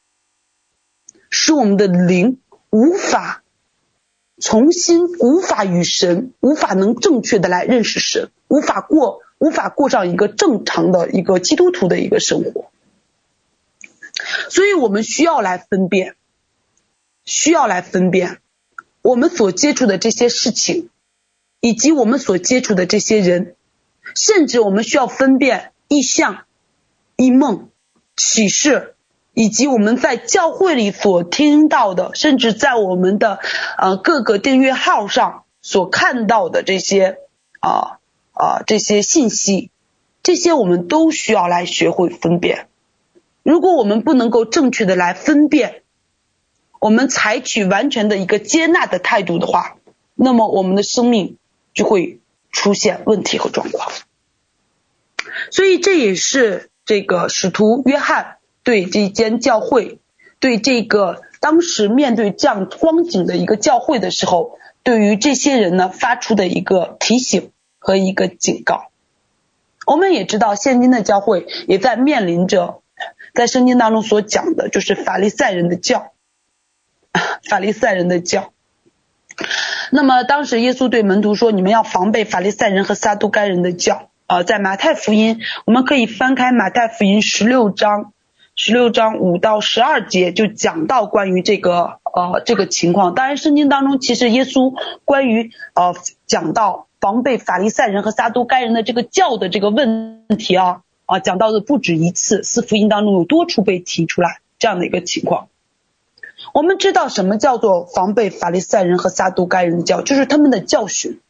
[1.28, 2.38] 使我们的灵
[2.70, 3.42] 无法
[4.40, 12.70] 重新无法与神无法能正确的来认识神，无法过无法过上一个正常的一个基督徒的一个生活。
[14.48, 16.16] 所以我们需要来分辨，
[17.24, 18.38] 需要来分辨
[19.02, 20.90] 我们所接触的这些事情。
[21.60, 23.56] 以及我们所接触的这些人，
[24.14, 26.44] 甚至我们需要分辨异象、
[27.16, 27.70] 异梦、
[28.16, 28.96] 启示，
[29.32, 33.38] 以及我们在教会里所听到的，甚至在我们的
[33.78, 37.16] 呃各个订阅号上所看到的这些
[37.60, 37.98] 啊
[38.34, 39.70] 啊这些信息，
[40.22, 42.68] 这些我们都需要来学会分辨。
[43.42, 45.82] 如果我们不能够正确的来分辨，
[46.78, 49.78] 我们采取完全的一个接纳的态度的话，
[50.14, 51.38] 那么我们的生命。
[51.74, 52.20] 就会
[52.52, 53.90] 出现问题和状况，
[55.50, 59.98] 所以这也是这个使徒约翰对这间教会，
[60.38, 67.50] 对这个当时面对这样光景的一个教会的时候，对于这些人呢发出的一个提醒
[67.84, 68.88] 和一个警告。
[69.86, 72.80] 我们也知道，现今的教会也在面临着，
[73.34, 76.12] 在圣经当中所讲的，就是法利赛人的教，
[77.48, 78.52] 法利赛人的教。
[79.90, 88.14] 那么当时耶稣对门徒说：“你们要防备法利赛人和撒都该人的教。”啊，在马太福音，我们可以翻开马太福音十六章，
[88.56, 93.14] 十六章五到十二节就讲到关于这个呃这个情况。
[93.14, 94.72] 当然，圣经当中其实耶稣
[95.04, 95.94] 关于呃
[96.26, 105.48] 讲到防备法利赛人和撒都该人的这个教的这个问题啊啊讲到的不止一次，四福音当中有多处被提出来这样的一个情况。
[106.54, 111.20] 我们知道什么叫做防备法利赛人和撒都该人的教，就是他们的教训。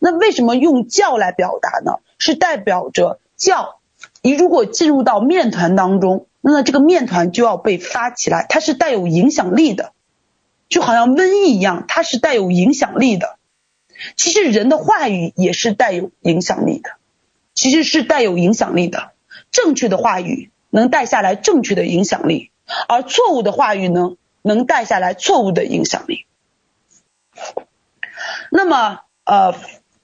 [0.00, 2.00] 那为什么用教来表达呢？
[2.18, 3.76] 是代表着教，
[4.20, 9.92] 你如果进入到面团当中，那这个面团就要被发起来，它是带有影响力的，
[10.68, 13.37] 就好像瘟疫一样，它是带有影响力的。
[14.16, 16.90] 其实人的话语也是带有影响力的，
[17.54, 19.12] 其实是带有影响力的。
[19.50, 22.50] 正确的话语能带下来正确的影响力。
[22.86, 26.26] 而错误的话语呢，能带下来错误的影响力。
[28.50, 29.54] 那么，呃，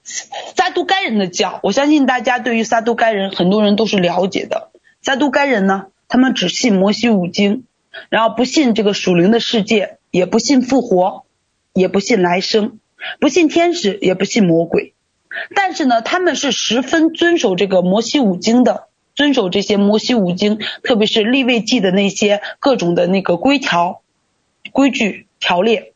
[0.03, 4.71] 撒都该人的教，我相信大家对于撒都该人，很多人都是了解的。
[5.01, 7.65] 撒都该人呢，他们只信摩西五经，
[8.09, 11.25] 然后不信这个属灵的世界，也不信复活，
[11.73, 12.79] 也不信来生，
[13.19, 14.93] 不信天使，也不信魔鬼。
[15.53, 18.87] 但是呢，他们是十分遵守这个摩西五经的。
[19.15, 24.01] 遵守这些摩西五经，特别是利未记的那些各种的那个规条、
[24.73, 25.93] 规矩、条例，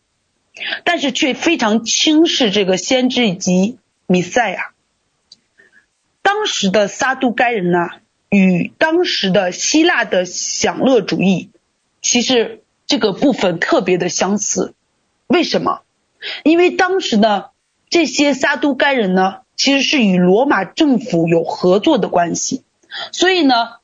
[0.85, 4.71] 但是却非常轻视这个先知以及弥赛亚。
[6.21, 7.89] 当时的撒都该人呢，
[8.29, 11.49] 与当时的希腊的享乐主义，
[12.01, 14.73] 其实这个部分特别的相似。
[15.27, 15.81] 为什么？
[16.43, 17.45] 因为当时呢，
[17.89, 22.63] 这些撒都该人呢，其实是与罗马政府有合作的关系。
[23.11, 23.77] 所以呢，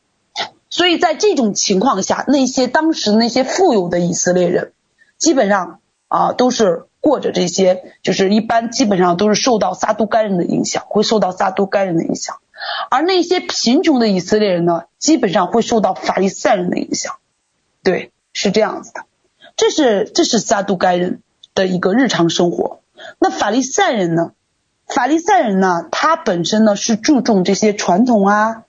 [0.70, 4.74] 所以在这种情况下，那些当时那些富有的以色列人，
[5.18, 12.38] 基本上啊都是过着这些，就是一般基本上都是受到撒都该人的影响，会受到撒都该人的影响。
[12.90, 17.16] 而那些贫穷的以色列人呢，基本上会受到法利赛人的影响。
[17.84, 19.06] 对，是这样子的。
[19.56, 21.22] 这是这是撒都该人
[21.56, 22.82] 的一个日常生活。
[23.18, 24.34] 那法利赛人呢？
[24.88, 28.66] 法利赛人呢，他本身呢是注重这些传统啊，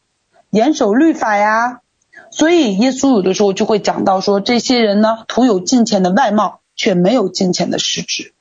[0.48, 1.82] 严守律法呀。
[2.30, 8.32] 所以耶稣有的时候就会讲到说，这些人呢，徒有金钱的外貌，却没有金钱的实质。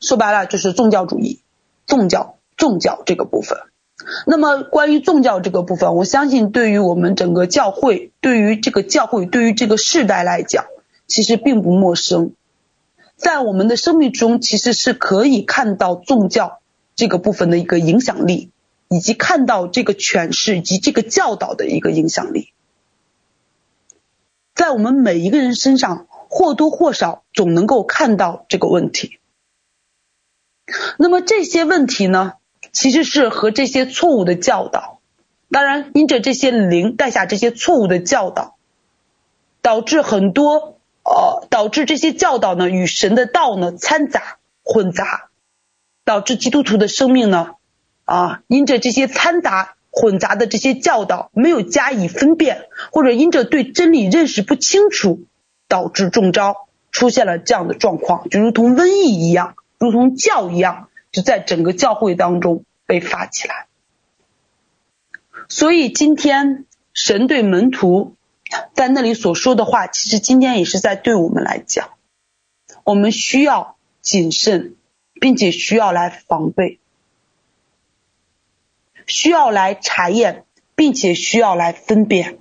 [0.00, 1.40] 说白了就是宗教主义，
[1.86, 3.58] 宗教宗教这个部分。
[4.26, 10.66] 那么关于宗教这个部分，我相信对于我们整个教会，对于这个教会，对于这个世代来讲，
[11.06, 12.32] 其实并不陌生。
[13.16, 16.60] 在我们的生命中，其实是可以看到宗教
[16.96, 18.50] 这个部分的一个影响力，
[18.88, 22.52] 以及看到这个诠释以及这个教导的一个影响力，
[24.54, 29.18] 在我们每一个人身上或多或少总能够看到这个问题。
[30.98, 32.34] 那么这些问题呢，
[32.72, 34.98] 其实是和这些错误的教导，
[35.50, 38.56] 当然因着这些灵带下这些错误的教导，
[39.60, 40.78] 导致很多。
[41.04, 45.30] 呃，导致这些教导呢与神的道呢掺杂混杂，
[46.04, 47.54] 导致基督徒的生命呢
[48.04, 55.24] 啊因着这些掺杂混杂的这些教导没有加以分辨，或者因着对真理认识不清楚，
[55.66, 63.68] 导致中招，出现了这样的状况，就如同瘟疫一样，如同教一样，就在整个教会当中被发起来。
[65.48, 68.16] 所以今天神对门徒。
[68.74, 71.92] 在那里所说的话，其实今天也是在对我们来讲，
[72.84, 74.76] 我们需要谨慎，
[75.14, 76.78] 并且需要来防备，
[79.06, 80.44] 需要来查验，
[80.74, 82.40] 并且需要来分辨。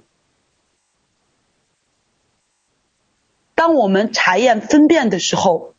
[3.56, 5.76] 当我们查验分辨的时候，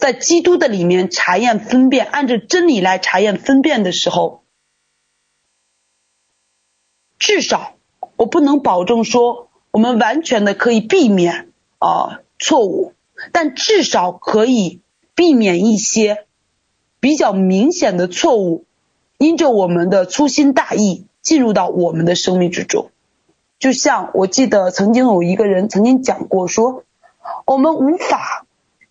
[0.00, 4.42] 在基督的里面查验分辨，按照真理来查验分辨的时候，
[7.18, 7.74] 至少。
[8.16, 11.48] 我不能保证说我们完全的可以避免
[11.78, 12.92] 啊错误，
[13.32, 14.82] 但至少可以
[15.14, 16.26] 避免一些
[17.00, 18.66] 比较明显的错误，
[19.16, 22.90] 因着我们的粗心大意进入到我们的生命之中。
[23.58, 26.84] 就像我记得曾经有一个人曾经讲过说，
[27.46, 28.44] 我们无法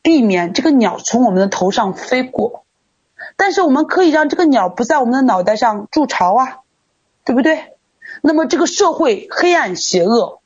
[0.09, 2.65] 避免这个鸟从我们的头上飞过，
[3.37, 6.57] 但是我们可以让这个鸟不在我们的脑袋上筑巢啊，
[7.23, 7.75] 对不对？
[8.23, 10.41] 那么这个社会黑暗邪恶，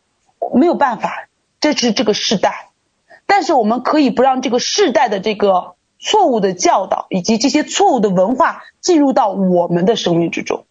[0.54, 1.30] 没有办法，
[1.62, 2.72] 这是这个世代。
[3.26, 10.66] 但是我们可以不让这个世代的这个错误的教导以及这些错误的文化进入到我们的生命之中。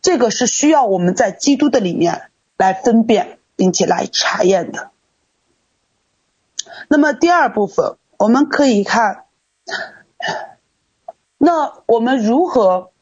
[0.00, 4.90] 这个是需要我们在基督的里面来分辨并且来查验的。
[6.86, 9.24] 那么第二部分，我们可以看，
[11.36, 12.92] 那我们如何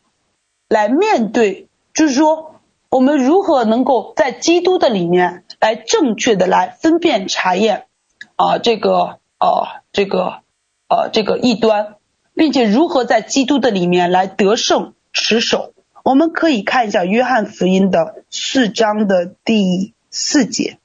[0.69, 2.53] 来面对，就是说。
[2.89, 7.89] 我们如何能够在基督的里面来正确的来分辨查验
[8.37, 10.41] 啊这个啊这个
[10.89, 11.97] 呃这个异端，
[12.33, 15.75] 并且如何在基督的里面来得胜持守？
[16.05, 20.79] 我们可以看一下约翰福音的四章的第四节：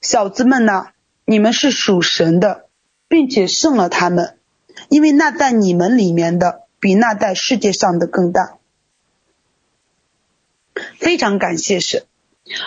[0.00, 0.92] 小子们呐，
[1.30, 2.68] 你们是属神的，
[3.06, 4.38] 并且胜了他们，
[4.88, 8.56] 因为那在你们里面的比那在世界上的更大。
[10.96, 12.04] 非常感谢神，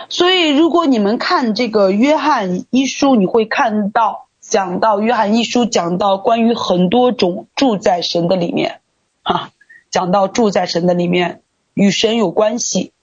[0.10, 8.82] 所以如果你们看这个约翰一书，你会看到讲到约翰一书讲到关于很多种住在神的里面，
[9.24, 9.50] 啊，
[9.90, 11.42] 讲到住在神的里面
[11.74, 12.94] 与神有关系。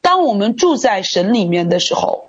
[0.00, 2.27] 当我们住在神里面的时候，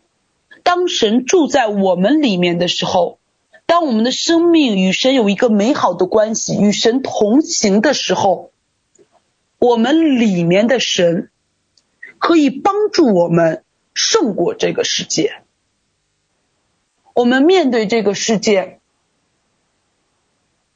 [0.69, 3.17] 当神住在我们里面的时候，
[3.65, 8.51] 当我们的生命与神有一个美好的关系，与神同行的时候，
[9.57, 11.31] 我们里面的神。
[12.19, 13.63] 可以帮助我们
[13.95, 15.41] 胜过这个世界。
[17.13, 18.79] 我们面对这个世界，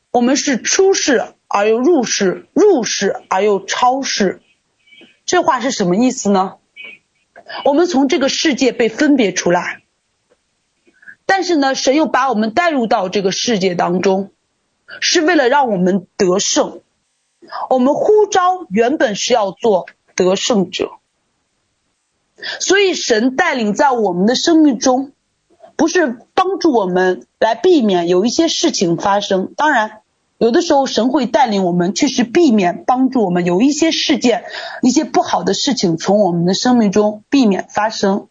[0.09, 4.41] 我们是出世而又入世，入世而又超世。
[5.25, 6.55] 这话是什么意思呢？
[7.65, 9.82] 我们从这个世界被分别出来，
[11.25, 14.31] 但是呢，神又把我们带入到这个世界当中，
[14.99, 16.81] 是为了让我们得胜。
[17.69, 20.91] 我们呼召原本是要做得胜者。
[22.59, 25.11] 所以，神带领在我们的生命中，
[25.75, 29.53] 不是帮助我们来避免有一些事情发生。
[29.55, 30.01] 当然，
[30.37, 34.43] 有的时候神会带领我们，去是避免帮助我们有一些事件、
[34.81, 38.27] 一些不好的事情从我们的生命中避免发生。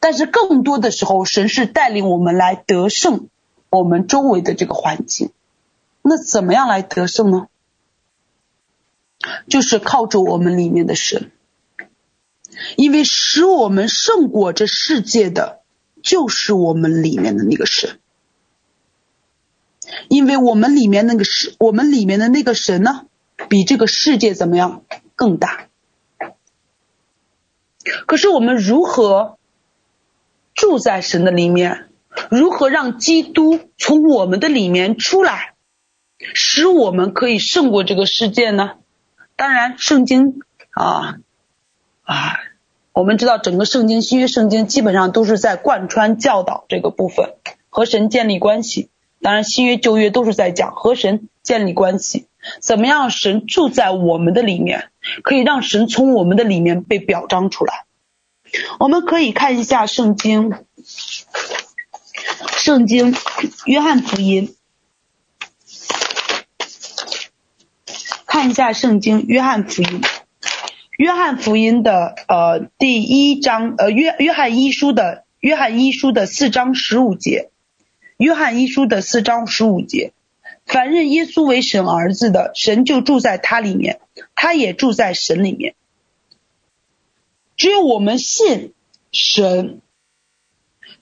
[0.00, 3.28] 但是，更多的时候，神是带领我们来得胜
[3.70, 5.30] 我们周围的这个环境。
[6.02, 7.48] 那怎么样来得胜呢？
[9.48, 11.30] 就是靠着我们里面的神，
[12.76, 15.60] 因为使我们胜过这世界的，
[16.02, 17.98] 就是我们里面的那个神。
[20.08, 23.06] 因为我们里面那个神，我们里面的那个神呢，
[23.48, 24.84] 比这个世界怎么样
[25.16, 25.66] 更大？
[28.06, 29.38] 可是我们如何
[30.60, 31.86] 住在神的里面？
[32.28, 35.54] 如何让基督从我们的里面出来，
[36.34, 38.72] 使我们可以胜过这个世界呢？
[39.36, 40.42] 当然，圣经
[40.72, 41.16] 啊
[42.02, 42.36] 啊，
[42.92, 47.32] 我们知道整个圣经新约圣经基本上都是在贯穿教导这个部分，
[47.70, 48.90] 和神建立关系。
[49.22, 52.26] 当然，新约旧约都是在讲和神建立关系，
[52.60, 54.90] 怎么样神住在我们的里面，
[55.22, 57.86] 可以让神从我们的里面被表彰出来。
[58.78, 60.52] 我们可以看一下圣经。
[62.56, 63.14] 圣经，
[63.64, 64.54] 约翰福音，
[68.26, 70.02] 看一下圣经，约翰福音，
[70.98, 77.50] 约翰福音的呃第一章，呃约约翰一书的约翰一书的四章十五节，
[78.18, 80.12] 约翰一书的四章十五节，
[80.66, 84.00] 凡认耶稣为神儿子的，神就住在他里面，
[84.34, 85.74] 他也住在神里面。
[87.60, 88.72] 只有我们信
[89.12, 89.82] 神。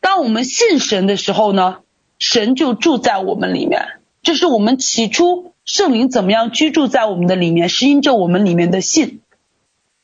[0.01, 1.83] 当我们信神的时候呢，
[2.19, 4.01] 神就住在我们里面。
[4.23, 9.21] 这是我们起初圣灵怎么样居住在我们的里面，是因着我们里面的信，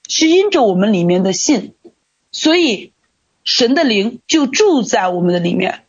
[0.08, 1.74] 是因着我们里面的信，
[2.30, 2.92] 所以
[3.42, 5.84] 神的灵就住在我们的里面，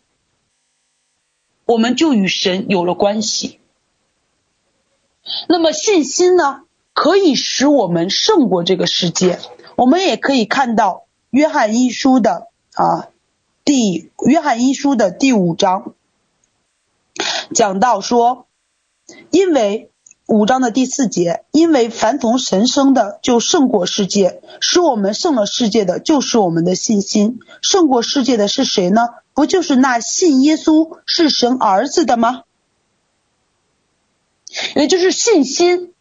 [1.66, 3.60] 我们就与神有了关系。
[5.48, 9.38] 那么信心呢，可以使我们胜过这个世界。
[9.76, 13.10] 我们也可以看到约翰一书的啊。
[13.64, 15.96] 第约翰一书的第五章
[17.52, 18.46] 讲到说，
[19.32, 19.90] 因为
[20.28, 27.40] 五章的第四节，因为凡从神生的就胜过世界，使我们胜了世界的就是我们的信心。
[27.62, 29.02] 胜过世界的是谁呢？
[29.34, 32.44] 不就是那信耶稣是神儿子的吗？
[34.76, 35.94] 也就是信心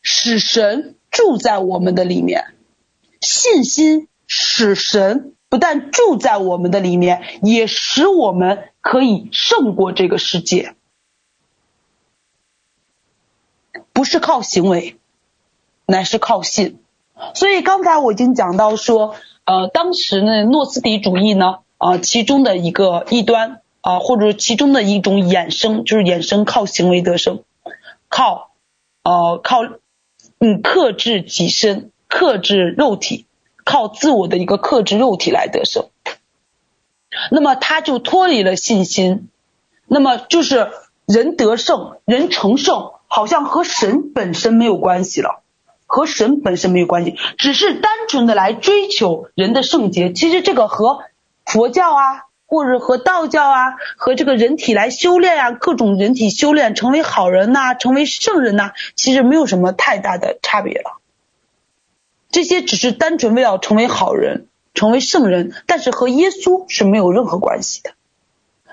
[0.00, 2.54] 使神住在我们的里面，
[3.20, 5.34] 信心使神。
[5.48, 10.76] 不但住在我们的里面，也使我们可以胜过这个世界。
[13.92, 14.96] 不是靠行为，
[15.86, 16.78] 乃是靠信。
[17.34, 27.42] 所以刚才我已经讲到说，呃，当时呢，诺斯底主义呢，啊、呃，其中的一个异端啊、或者其中的一种衍生，就是衍生靠行为得胜，
[28.08, 28.52] 靠，
[29.02, 29.64] 呃，靠，
[30.38, 33.24] 嗯，克制己身，克制肉体。
[33.62, 35.90] 靠自我的一个克制肉体来得胜，
[37.30, 39.28] 那么他就脱离了信心，
[39.86, 40.70] 那么就是
[41.06, 45.42] 人得胜，人成圣，好像和神本身没有关系了，
[45.86, 50.12] 和神本身没有关系，只是单纯的来追求人的圣洁。
[50.12, 51.04] 其实这个和
[51.44, 60.99] 佛教啊，或者和道教啊，和这个人体来修炼啊，各种人体修炼成为好人呐、成为圣人呐、其实没有什么太大的差别了。
[62.30, 67.92] 这些只是单纯为了成为好人，成为圣人，但是和耶稣是没有任何关系的。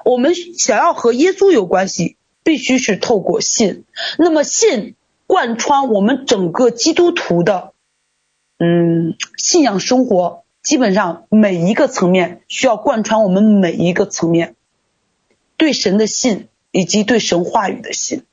[0.05, 3.83] 我们想要和耶稣有关系，必须是透过信。
[4.17, 4.95] 那么信
[5.25, 7.73] 贯穿我们整个基督徒的，
[8.59, 14.55] 嗯，信仰生活，基本上每一个层面需要贯穿我们每一个层面，
[15.57, 18.23] 对神的信以及对神话语的信。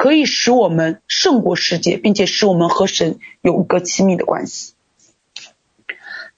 [0.00, 4.72] 可以使我们胜过世界，并且使我们和神有一个亲密的关系。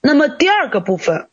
[0.01, 1.29] 那么第二个部分，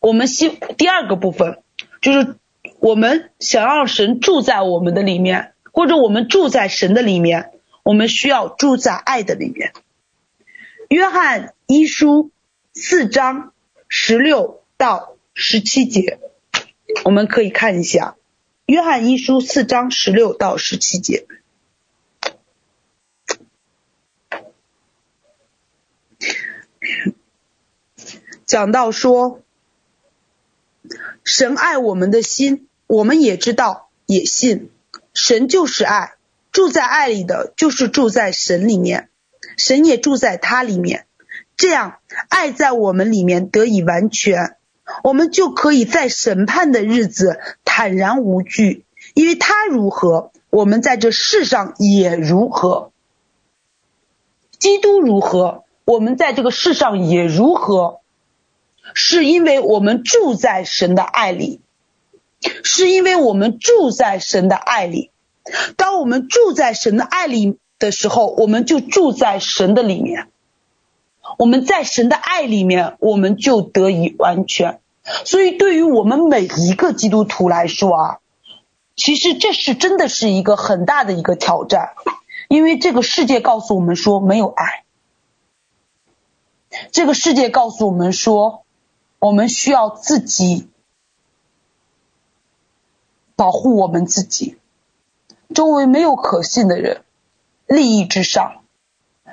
[0.00, 1.62] 我们希第二个部分
[2.00, 2.34] 就是
[2.80, 7.52] 我们想要神住在我们的里面，或者我们住在神的里面，
[7.84, 9.72] 我们需要住在爱的里面。
[10.88, 12.32] 约翰一书
[12.74, 13.52] 四章
[13.86, 16.18] 十六到十七节，
[17.04, 18.16] 我们可以看一下。
[18.72, 21.26] 约翰一书四章十六到十七节，
[28.46, 29.42] 讲到说，
[31.22, 34.70] 神爱我们的心，我们也知道，也信，
[35.12, 36.14] 神就是爱，
[36.50, 39.10] 住在爱里的就是住在神里面，
[39.58, 41.04] 神也住在他里面，
[41.58, 41.98] 这样
[42.30, 44.56] 爱在我们里面得以完全。
[45.04, 47.40] 我们就可以在审判的日子
[47.74, 52.92] 坦然无惧，因为他如何，我们在这世上也如何。
[54.58, 58.00] 基督如何，我们在这个世上也如何，
[58.92, 61.62] 是因为我们住在神的爱里，
[62.62, 65.10] 是因为我们住在神的爱里。
[65.78, 70.28] 当我们住在神的爱里的时候，我们就住在神的里面。
[71.38, 74.81] 我们在神的爱里面，我们就得以完全。
[75.24, 78.18] 所以，对于我们每一个基督徒来说啊，
[78.94, 81.94] 其实这是真的是一个很大的一个挑战，
[82.48, 84.84] 因为这个世界告诉我们说没有爱，
[86.92, 88.64] 这个世界告诉我们说，
[89.18, 90.68] 我们需要自己
[93.34, 94.56] 保护我们自己，
[95.52, 97.02] 周围没有可信的人，
[97.66, 98.62] 利益至上。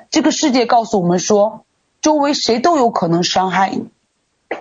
[0.10, 1.64] 这个世界告诉我们说，
[2.02, 3.88] 周围谁都有可能伤害你。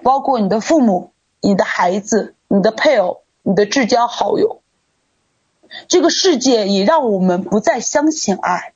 [0.02, 4.62] 包括你的父母、你的孩子、你的配偶、你的至交好友，
[5.88, 8.72] 这个世界也让我们不再相信爱。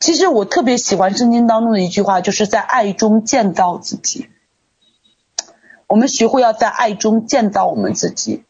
[0.00, 4.28] 其实我特别喜欢圣经当中的一句话，就是在爱中建造自己。
[5.86, 8.44] 我们学会要在爱中建造我们自己。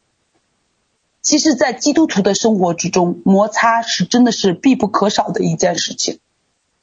[1.21, 6.21] 其实，在基督徒的生活之中，摩擦是真的是必不可少的一件事情。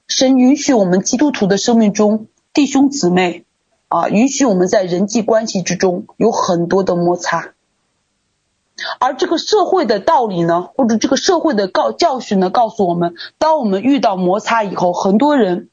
[0.10, 3.46] 神允许我们基督徒的生命中弟兄姊妹
[3.90, 7.54] 啊，允许我们在人际关系之中有很多的摩擦，
[9.00, 15.70] 而这个社会的道理呢，或者这个社会的告教训呢，告诉我们，当我们遇到摩擦以后，很多人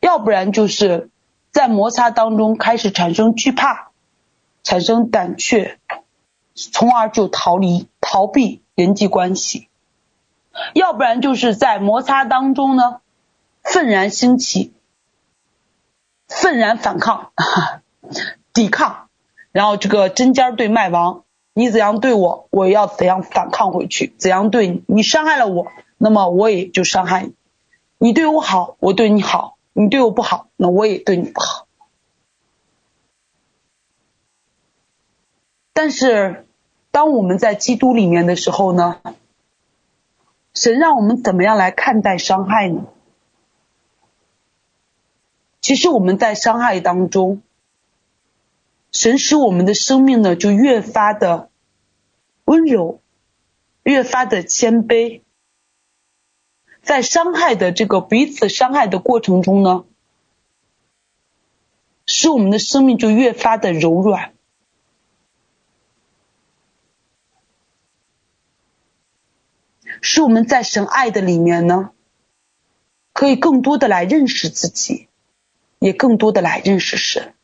[0.00, 1.10] 要不然就是
[1.50, 3.90] 在摩擦当中开始产生惧怕，
[4.64, 5.78] 产生胆怯，
[6.54, 9.68] 从而就逃离逃避人际关系；
[10.72, 13.01] 要不然就是在摩擦当中呢。
[13.62, 14.72] 愤然兴起，
[16.28, 17.32] 愤然反抗，
[18.52, 19.08] 抵抗，
[19.52, 25.66] 然后这个针尖对麦芒，你怎样对我，我要怎样反抗回去，怎样对你，你伤害了我，
[25.98, 27.34] 那么我也就伤害你。
[27.98, 31.66] 你对我好，我对你好；你对我不好，那我也对你不好。
[35.72, 36.46] 但是，
[36.90, 39.00] 当我们在基督里面的时候呢，
[40.52, 42.86] 神让我们怎么样来看待伤害呢？
[45.62, 47.40] 其实我们在伤害当中，
[48.90, 51.50] 神使我们的生命呢就越发的
[52.44, 53.00] 温柔，
[53.84, 55.22] 越发的谦卑。
[56.82, 59.84] 在伤害的这个彼此伤害的过程中呢，
[62.06, 64.34] 使我们的生命就越发的柔软，
[70.00, 71.92] 使我们在神爱的里面呢，
[73.12, 75.06] 可以更多的来认识自己。
[75.82, 77.34] 也更多的来认识神。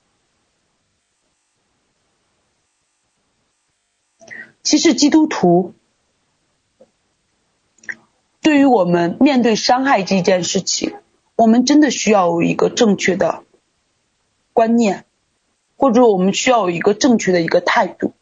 [4.62, 5.74] 其实基督徒
[8.40, 10.94] 对于我们面对伤害这件事情，
[11.34, 13.42] 我们真的需要有一个正确的
[14.52, 15.04] 观念，
[15.76, 18.12] 或者我们需要有一个正确的一个态度。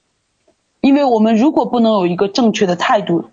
[0.80, 3.28] 因为我们如果不能有一个正确的态度，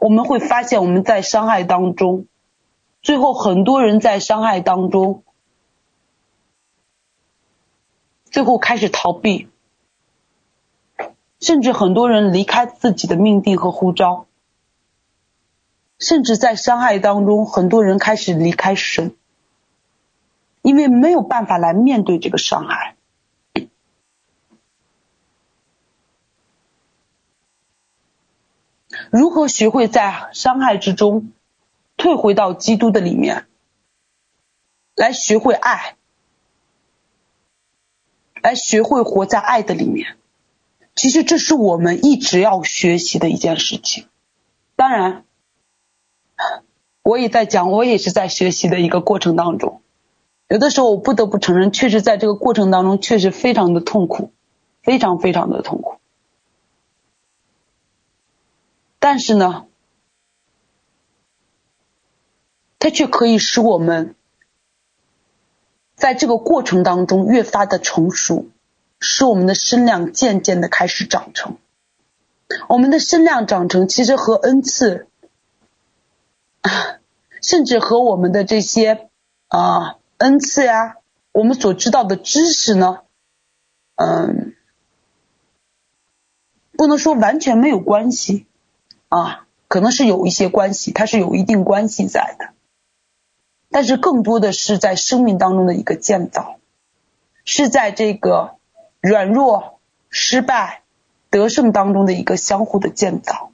[0.00, 2.24] 我们会发现我们在伤害当中，
[3.02, 5.22] 最后很多人在伤害当中。
[8.32, 9.48] 最后开始逃避，
[11.38, 14.26] 甚至很多人离开自己的命定和呼召，
[15.98, 19.14] 甚至在伤害当中，很多人开始离开神，
[20.62, 22.96] 因为没有办法来面对这个伤害。
[29.10, 31.32] 如何学会在伤害之中
[31.98, 33.46] 退回到基督的里面，
[34.94, 35.96] 来学会爱？
[38.42, 40.16] 来学会活在爱的里面，
[40.96, 44.06] 其实这是我们一直要学习的一件事情。
[44.74, 45.24] 当然，
[47.02, 49.80] 我也在讲，我也是在学习的一个过程当中。
[50.48, 54.32] 有的时候我不得不承认，确实在这个过程当中，确实非常的痛苦，
[54.82, 55.98] 非常非常的痛苦。
[58.98, 59.66] 但是呢，
[62.78, 64.16] 它却可以使我们。
[66.02, 68.46] 在这个过程当中，越发的成熟，
[68.98, 71.58] 使我们的身量渐渐的开始长成。
[72.68, 75.06] 我们的身量长成，其实和恩赐，
[77.40, 79.10] 甚至和我们的这些
[79.46, 80.96] 啊恩赐呀，
[81.30, 83.02] 我们所知道的知识呢，
[83.94, 84.56] 嗯，
[86.72, 88.48] 不能说完全没有关系
[89.08, 92.51] 啊，可能是有一些关系，它是有一定关系在的。
[93.72, 96.56] 但是更多的是在生命当中的一个建造，
[97.44, 98.56] 是在这个
[99.00, 100.82] 软弱、失败、
[101.30, 103.50] 得胜当中的一个相互的建造，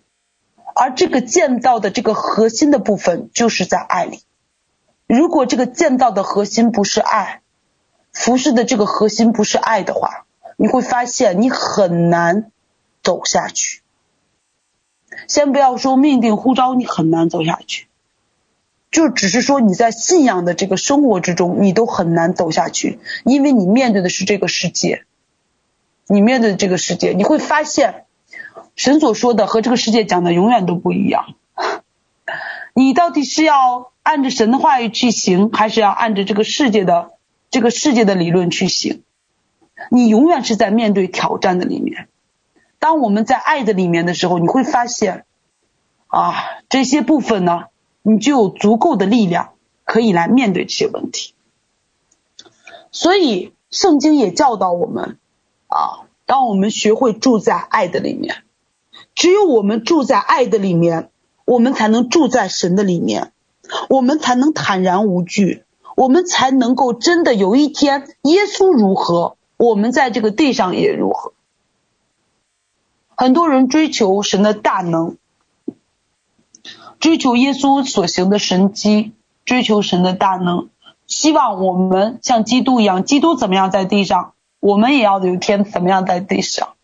[0.74, 4.20] 而这个建造的这个核心的部分就是在爱里。
[5.06, 7.40] 如果这个建造的核心不是爱，
[8.12, 12.50] 服饰的这个核心不是爱的话，你会发现你很难
[13.02, 13.82] 走下去。
[15.26, 17.87] 先不要说命定呼召你很难走下去，
[18.90, 25.04] 就只是说你在信仰的这个生活之中，你都很难走下去，因为你面对的是这个世界，
[26.06, 28.06] 你面对这个世界，你会发现
[28.76, 31.34] 神所说的和这个世界讲的永远都不一样。
[32.74, 37.10] 你到底是要按着神的话语去行，还是要按着这个世界的
[37.50, 39.02] 这个世界的理论去行？
[39.90, 42.08] 你永远是在面对挑战的里面。
[42.78, 45.24] 当我们在爱的里面的时候，你会发现，
[46.06, 46.34] 啊，
[46.68, 47.64] 这些部分呢，
[48.08, 49.50] 你就有足够的力量
[49.84, 51.34] 可以来面对这些问题。
[52.90, 55.18] 所以，圣经也教导我们，
[55.66, 58.42] 啊，当我们学会住在爱的里面，
[59.14, 61.10] 只有我们住在爱的里面。
[61.44, 63.32] 我们才能住在神的里面，
[63.88, 65.64] 我们才能坦然无惧，
[65.96, 71.32] 我们才能够真的有一天，耶稣如何，我们在这个地上也如何。
[73.16, 75.16] 很多人追求神的大能，
[77.00, 79.12] 追求耶稣所行的神迹，
[79.44, 80.68] 追求神的大能，
[81.06, 86.74] 希望我们像基督一样，基督怎么样在地上，我们也要有一天怎么样在地上。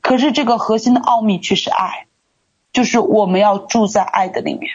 [0.00, 2.06] 可是这个核心的奥秘却是爱。
[2.72, 4.72] 就是我们要住在爱的里面，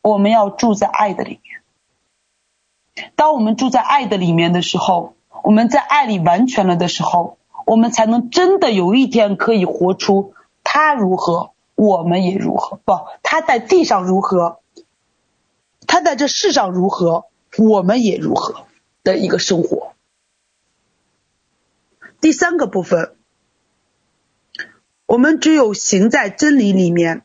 [0.00, 3.04] 我们要住在爱的里面。
[3.14, 5.12] 当我们住在爱的里面的时候，
[5.42, 10.32] 我们在爱里完全了的时候，我们才能真的有一天可以活出
[10.64, 11.50] 他如何，
[11.80, 12.76] 我们也如何。
[12.84, 14.60] 不，他在地上如何，
[15.86, 17.24] 他在这世上如何，
[17.56, 18.66] 我们也如何
[19.02, 19.94] 的一个生活。
[22.20, 23.16] 第三个部分。
[25.06, 27.24] 我们只有行在真理里面，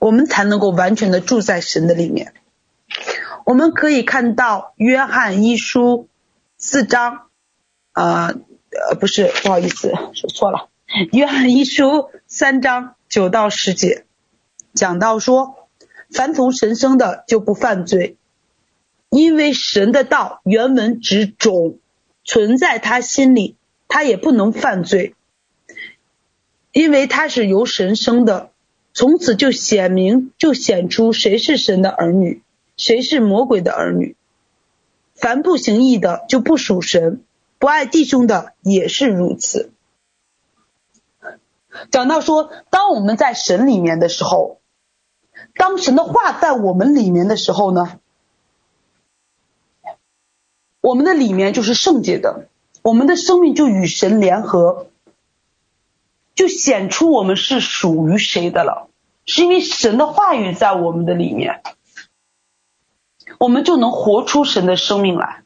[0.00, 2.34] 我们才能够完全的住在神的里面。
[3.44, 6.08] 我们可以看到约翰一书
[6.58, 7.28] 四章，
[7.92, 8.34] 呃
[8.90, 10.68] 呃，不是，不好意思，说错了。
[11.12, 14.04] 约翰一书三章九到十节
[14.74, 15.68] 讲到说，
[16.10, 18.16] 凡从神生的就不犯罪，
[19.10, 21.78] 因为神的道原文指种
[22.24, 23.56] 存在他心里，
[23.88, 25.14] 他也不能犯罪。
[26.72, 28.50] 因为他是由神生的，
[28.92, 32.42] 从此就显明，就显出谁是神的儿女，
[32.76, 34.14] 谁是魔鬼的儿女。
[35.14, 37.22] 凡不行义的就不属神，
[37.58, 39.70] 不爱弟兄的也是如此。
[41.90, 44.60] 讲到说，当我们在神里面的时候，
[45.54, 47.98] 当神的话在我们里面的时候呢，
[50.80, 52.48] 我们的里面就是圣洁的，
[52.82, 54.86] 我们的生命就与神联合。
[56.34, 58.90] 就显出我们是属于谁的了，
[59.24, 61.62] 是因为神的话语在我们的里面，
[63.38, 65.44] 我们就能活出神的生命来。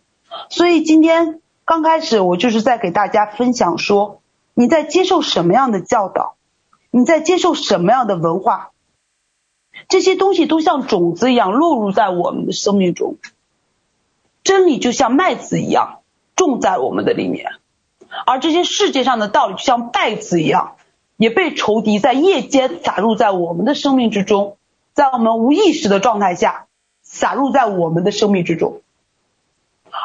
[0.48, 4.19] 所以今天刚开始，我就是在给大家分享说，
[4.60, 6.36] 你在接受什么样的教导，
[6.90, 8.72] 你在接受什么样的文化，
[9.88, 13.16] 这些东西都像种子一样落入在我们的生命中，
[14.44, 16.02] 真理就像麦子一样
[16.36, 17.52] 种在我们的里面，
[18.26, 20.76] 而这些世界上的道理就像稗子一样。
[21.16, 24.58] 也被仇敌在夜间撒入在我们的生命之中，
[24.92, 26.66] 在我们无意识的状态下
[27.02, 28.82] 撒入在我们的生命之中。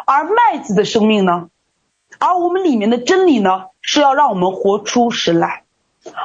[0.05, 1.49] 而麦子的生命呢？
[2.19, 3.65] 而我们里面的真理呢？
[3.81, 5.63] 是要让我们活出神来。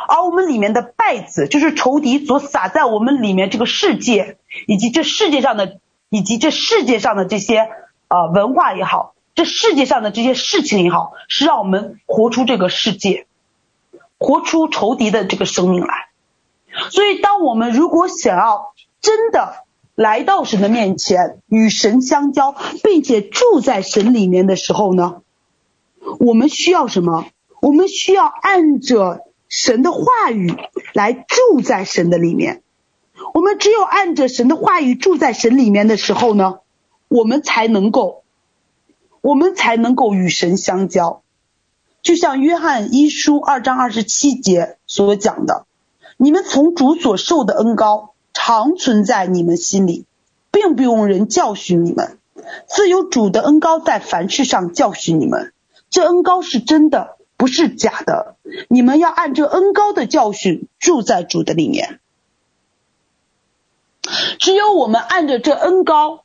[0.09, 4.37] 而我们里面的败子，就是仇敌所撒在我们里面这个世界，
[4.67, 5.79] 以及这世界上的，
[6.09, 7.69] 以及这世界上的这些
[8.09, 13.27] 啊、文化也好，这世界上的这些事情也好，是让我们活出这个世界。
[14.19, 16.09] 活出仇敌的这个生命来，
[16.91, 19.65] 所以当我们如果想要真的
[19.95, 25.23] 来到神的面前，与神相交，并且住在神里面的时候呢，
[26.19, 27.27] 我们需要什么？
[27.61, 30.55] 我们需要按着神的话语
[30.95, 32.63] 来住在神的里面。
[33.35, 36.61] 我们只有按着神的话语住在神里面的时候呢，
[37.09, 38.25] 我们才能够，
[39.21, 41.23] 我们才能够与神相交。
[42.03, 45.67] 就像约翰一书二章二十七节所讲的，
[46.17, 50.07] 你们从主所受的恩膏常存在你们心里，
[50.51, 52.19] 并不用人教训你们，
[52.67, 55.53] 自有主的恩膏在凡事上教训你们。
[55.91, 58.37] 这恩高是真的，不是假的。
[58.69, 62.01] 你们要按这恩高的教训住在主的里面。
[64.39, 66.25] 只有我们按着这恩高，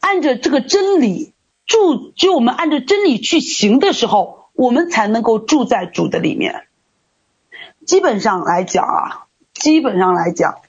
[0.00, 1.32] 按着这个真理
[1.66, 4.36] 住，只有我们按着真理去行的时候。
[4.58, 6.66] 我们才能够住在主的里面。
[7.86, 10.62] 基本上来讲啊，基本上来讲，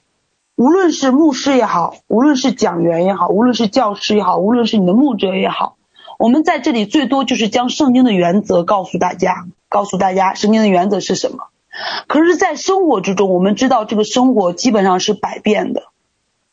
[0.54, 5.76] 无论是牧师也好，无论是讲员也好，无论是教师也好，无论是你的牧者也好，
[6.20, 11.48] 我们在这里最多就是将圣经的原则告诉大家，告诉大家圣经的原则是什么。
[12.08, 15.84] 可是，在生活之中，我们知道这个生活基本上是百变的。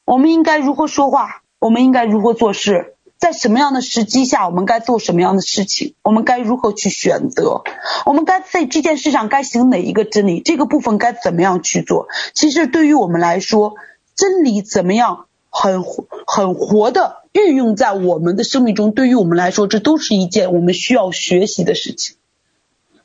[0.06, 1.42] 我们应该如何说话？
[1.60, 2.96] 我们应该如何做事？
[3.18, 5.96] 在什么样的时机下，我们该做什么样的事情？
[6.02, 7.64] 我们该如何去选择？
[8.06, 10.40] 我们该在这件事上该行哪一个真理？
[10.40, 12.08] 这个部分该怎么样去做？
[12.34, 13.76] 其实对于我们来说，
[14.16, 15.84] 真理怎么样很
[16.26, 22.16] 很活的运用在我们的生命中，对于我们来说，这都是一件我们需要学习的事情。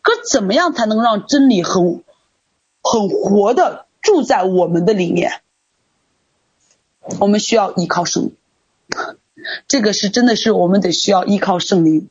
[0.01, 2.03] 可怎么样才能让真理很
[2.83, 5.41] 很活的住在我们的里面？
[7.20, 8.37] 我们需要依靠圣灵。
[9.66, 12.09] 这个是真的是我们得需要依靠圣灵，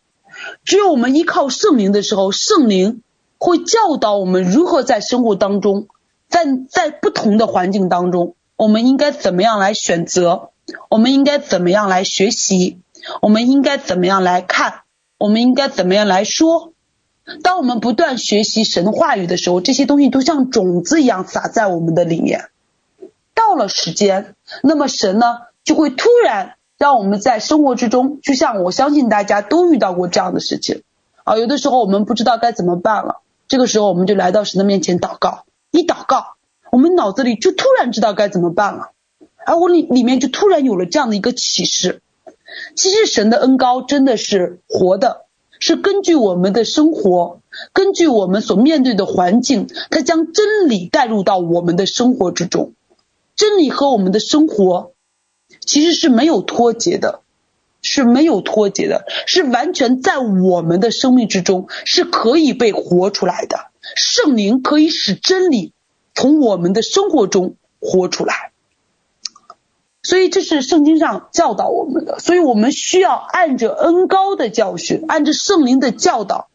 [0.66, 3.04] 只有我们依靠圣灵的时候，圣灵
[3.38, 5.88] 会教导我们如何在生活当中，
[6.28, 10.51] 在在不同的环境当中，我们应该怎么样来选择，
[10.90, 12.80] 我们应该怎么样来学习，
[13.22, 14.82] 我们应该怎么样来看，
[15.18, 16.74] 我们应该怎么样来说。
[17.44, 22.50] 当我们不断学习神话语的时候，这些东西都像种子一样撒在我们的里面。
[23.34, 26.56] 到了时间，那么神呢就会突然。
[26.78, 30.82] 让我们在生活之中，就像我相信大家都遇到过这样的事情
[31.24, 36.38] 啊，有的时候我们不知道该怎么办了，这个时候我们就来到神的面前祷告，一祷告，
[36.72, 38.94] 我们脑子里就突然知道该怎么办了，
[39.46, 42.02] 而我里里面就突然有了这样的一个启示。
[42.76, 45.26] 其实神的恩膏真的是活的，
[45.60, 47.40] 是根据我们的生活，
[47.72, 52.74] 根据我们所面对的环境，它将真理带入到我们的生活之中，
[53.36, 54.92] 真理和我们的生活。
[55.60, 57.22] 其实是没有脱节的，
[57.82, 63.68] 是没有脱节的，是完全在我们的生命之中是可以被活出来的。
[63.96, 65.74] 圣灵可以使真理
[66.16, 68.51] 从我们的生活中活出来，
[70.04, 72.20] 所以这是圣经上教导我们的。
[72.20, 76.50] 所以我们需要按着恩高的教训，按着圣灵的教导，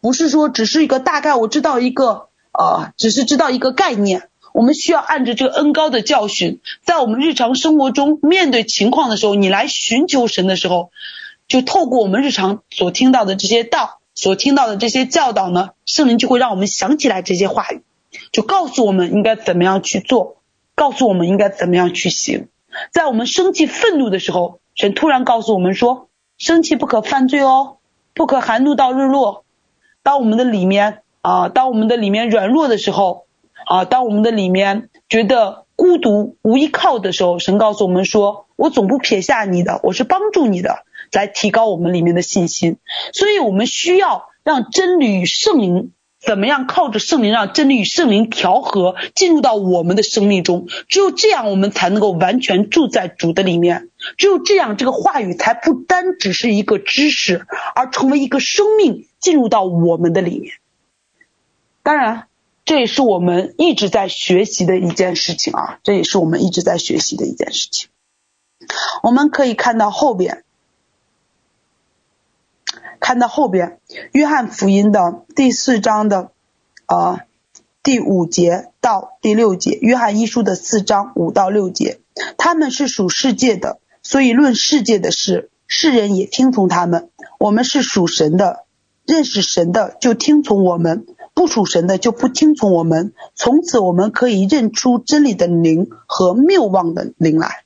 [0.00, 4.28] 不是说只是一个大概，我知道一个呃，只是知道一个概念。
[4.52, 10.90] 我们需要按着这个恩高的教训，在我们日常生活中面对情况的时候，你来寻求神的时候，
[11.46, 17.82] 就透过我们日常所听到的这些道，所听到的这些教导呢，圣灵就会让我们想起来这些话语，
[18.32, 20.38] 就告诉我们应该怎么样去做，
[20.74, 22.48] 告诉我们应该怎么样去行。
[22.92, 26.08] 在我们生气愤怒的时候，神突然告诉我们说，
[26.38, 27.78] 生气不可犯罪哦，
[28.14, 29.44] 不可含怒到日落。
[30.02, 33.26] 当我们的里面啊，当我们的里面软弱的时候。
[33.66, 42.78] 啊，当我们的里面觉得孤独无依靠的时候，神告诉我们说：“我总不撇下你的，我是帮助你的，来提高我们里面的信心。”
[43.12, 50.68] 所以，我们需要让真理与圣灵怎么样靠着圣灵，让真理与圣灵调和，进入到我们的生命中。
[50.88, 53.88] 只有这样，我们才能够完全住在主的里面。
[54.16, 60.54] 只有这样，这个话语才不单只是一个知识，而成为一个生命，进入到我们的里面。
[61.82, 62.26] 当然。
[62.62, 65.80] 这也是我们一直在学习的一件事情啊！
[65.82, 67.88] 这也是我们一直在学习的一件事情。
[69.02, 70.44] 我们可以看到后边，
[73.00, 73.80] 看到后边，
[74.12, 76.30] 约翰福音的第四章的
[76.86, 77.20] 呃
[77.82, 81.98] 第五节到第六节，约翰一书的四章五到六节，
[82.36, 87.08] 他们是属世界的，所以论世界的事，世人也听从他们。
[87.38, 88.66] 我们是属神的，
[89.06, 91.06] 认识神的就听从我们。
[91.32, 97.64] 不属神的就不听从我们，从此我们可以认出真理的灵和谬妄的灵来。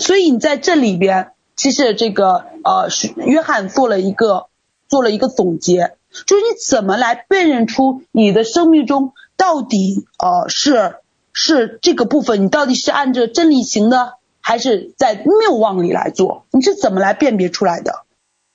[0.00, 4.46] 所以你在这里边，其实这个呃是，约翰做了一个
[4.88, 5.96] 做了一个总结，
[6.26, 10.96] 就是你怎么来辨认出你的生命中到底呃是
[11.32, 16.46] 是这个部分，你到底是按着真理行的，还是在谬妄里来做？
[16.50, 18.04] 你是怎么来辨别出来的？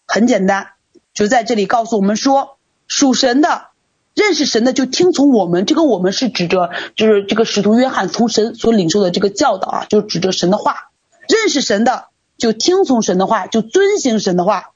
[0.05, 0.69] 很简单，
[1.13, 3.67] 就在这里告诉我们说，属神的。
[4.15, 10.89] 认识神的就听从我们，这个我们是指着就是这个使徒约翰从神所领受的这个教导啊，就指着神的话。
[11.29, 12.05] 认识神的
[12.37, 14.73] 就听从神的话，就遵行神的话；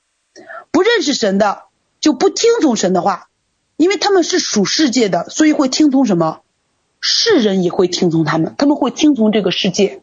[0.71, 1.63] 不认识神的
[1.99, 3.27] 就不听从神的话，
[3.77, 6.41] 因为他们是属世界的，所以会听从什么？
[6.99, 10.01] 世人也会听从他们，他们会听从这个世界。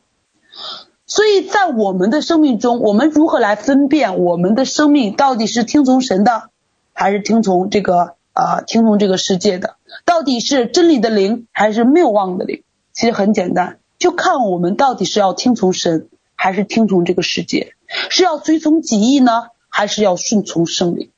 [1.06, 6.50] 所以在我们的生命中，我们如何来分辨我们的生命到底是听从神的，
[6.92, 8.14] 还是听从这个？
[8.38, 12.62] 啊，听从这个世界的，到底是真理的灵还是谬妄的灵？
[12.92, 16.08] 其实很简单，就看我们到底是要听从神，
[16.38, 17.74] 还是听从这个世界，
[18.08, 21.10] 是要随从己意呢，还是要顺从圣灵？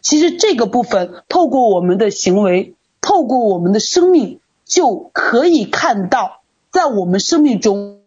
[0.00, 8.02] 其实这个部分，透过我们的行为，透过我们的生命，就可以看到，在我们生命中，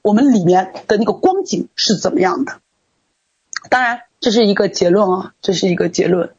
[0.00, 2.60] 我们里面的那个光景是怎么样的。
[3.68, 6.32] 当然，这是一个结论啊，这是一个结论。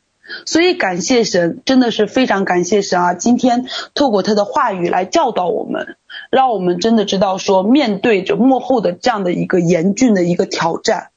[0.46, 3.14] 所以感谢神，真的是非常感谢神啊！
[3.14, 5.96] 今天透过他的话语来教导我们，
[6.30, 11.10] 让我们真的知道说，面对着幕后的这样的一个严峻的一个挑战，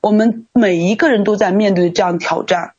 [0.00, 2.74] 我们每一个人都在面对这样挑战，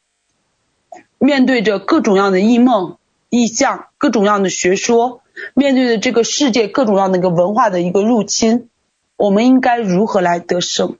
[1.17, 2.97] 面对着各种样的异梦、
[3.29, 5.21] 异象、各种样的学说，
[5.53, 8.69] 面对着这个世界各种样的一个文化的一个入侵，
[9.15, 10.97] 我们应该如何来得胜？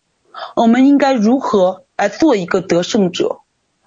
[0.56, 3.42] 我们应该如何来做一个得胜者？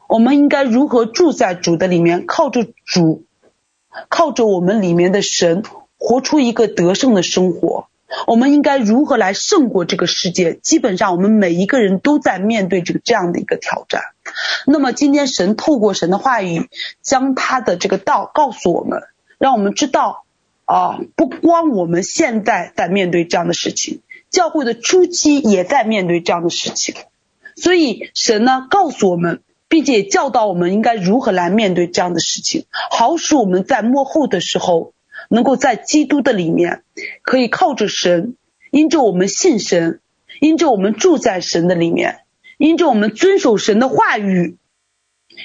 [0.09, 3.25] 我们应该如何住在主的里面，靠着主，
[4.09, 5.65] 靠着我们里面的神，
[5.99, 7.89] 活出一个得胜的生活？
[8.27, 10.55] 我们应该如何来胜过这个世界？
[10.55, 14.03] 基本上，我们每一个人都在面对这个这样的一个挑战。
[14.67, 16.69] 那么，今天神透过神的话语，
[17.03, 19.03] 将他的这个道告诉我们，
[19.39, 20.25] 让我们知道
[20.65, 26.95] 啊，不光我们现在在面对这样的事情，教会的初期也在面对这样的事情。
[27.57, 29.41] 所以，神呢告诉我们。
[29.69, 34.93] 并且教导我们应该如何来面对这样的事情，好使我们在幕后的时候，
[35.29, 36.83] 能够在基督的里面，
[37.23, 38.37] 可以靠着神，
[38.71, 40.01] 因着我们信神，
[40.41, 42.21] 因着我们住在神的里面，
[42.59, 44.57] 因着我们遵守神的话语，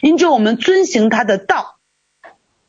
[0.01, 1.77] 因着我们遵行他的道，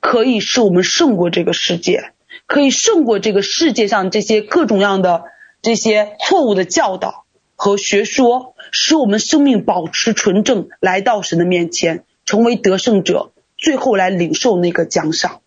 [0.01, 2.13] 可以使我们胜过这个世界，
[2.47, 5.25] 可以胜过这个世界上这些各种样的
[5.63, 7.25] 这些错误的教导
[7.57, 8.55] 和学说。
[8.75, 15.43] 使我们生命保持纯正，来到神的面前，成为得胜者，最后来领受那个奖赏。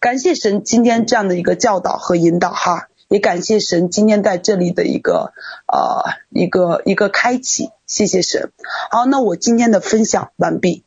[0.00, 5.32] 感谢神今天这样的一个教导和引导哈，也感谢神今天在这里的一个
[5.66, 8.50] 呃一个一个开启，谢谢神。
[8.90, 10.82] 好，那我今天的分享完毕。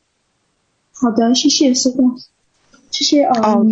[0.92, 2.18] 好的，谢谢师傅，
[2.90, 3.54] 谢谢啊。
[3.54, 3.64] 哦，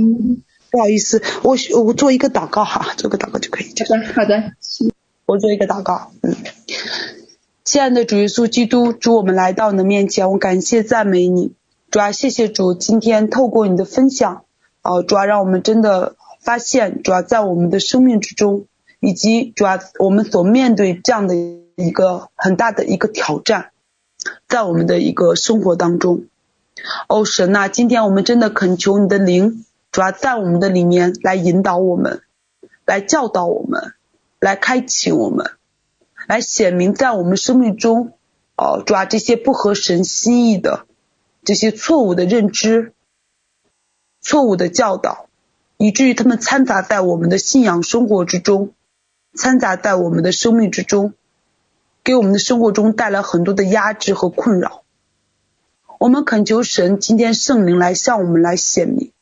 [0.70, 3.68] 不好意思，我我做一个祷告哈，做个祷告就可以。
[3.89, 4.53] 好的，好的，
[5.27, 6.35] 我做一个祷告，嗯。
[7.64, 11.53] 亲爱的主耶稣基督，主，我们来到你的面前，我感谢赞美你，
[11.91, 14.45] 主啊，谢谢主，今天透过你的分享，
[14.87, 18.66] 哦，主要，让我们真的发现，主要，在我们的生命之中，
[19.01, 23.72] 以及主要，我们所面对这样的一个很大的一个挑战，
[24.49, 26.26] 在我们的一个生活当中，
[27.09, 32.22] 哦，神呐，今天我们真的恳求你的灵，主要，在我们的里面来引导我们，
[32.84, 33.95] 来教导我们，
[34.39, 35.51] 来开启我们。
[36.28, 38.12] 来显明在我们生命中，
[38.57, 40.87] 哦，主要，这些不合神心意的
[41.45, 42.93] 这些错误的认知、
[44.27, 45.29] 错误的教导，
[45.77, 48.72] 以至于他们掺杂在我们的信仰生活之中，
[49.37, 51.14] 掺杂在我们的生命之中，
[52.03, 54.83] 给我们的生活中带来很多的压制和困扰。
[56.01, 59.12] 我们恳求神今天圣灵来向我们来显明，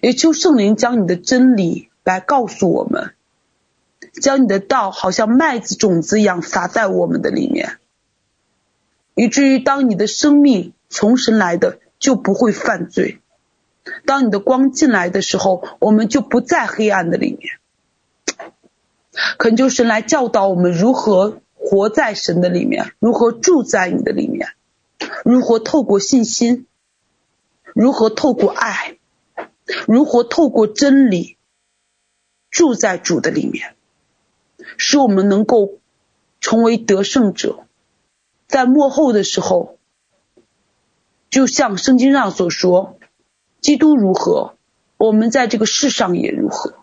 [0.00, 3.12] 也求圣灵将你的真理来告诉我们。
[4.22, 7.76] 将你的道好像麦子种子一样撒在我们的里面，
[9.14, 13.18] 以至于当你的生命从神来的就不会犯罪；
[14.04, 17.58] 当你的光进来的时候，我们就不在黑暗的里面。
[19.38, 24.48] 恳求神来教导我们如何活在神的里面，如何住在你的里面，
[25.24, 26.66] 如何透过信心，
[27.74, 28.98] 如何透过爱，
[29.86, 31.38] 如何透过真理
[32.50, 33.74] 住在主的里面。
[34.78, 35.78] 使我们能够
[36.40, 37.66] 成为得胜者，
[38.48, 39.78] 在幕后的时候，
[41.30, 42.98] 就像圣经上所说，
[43.66, 44.54] 基督如何，
[44.96, 46.76] 我们在这个世上也如何。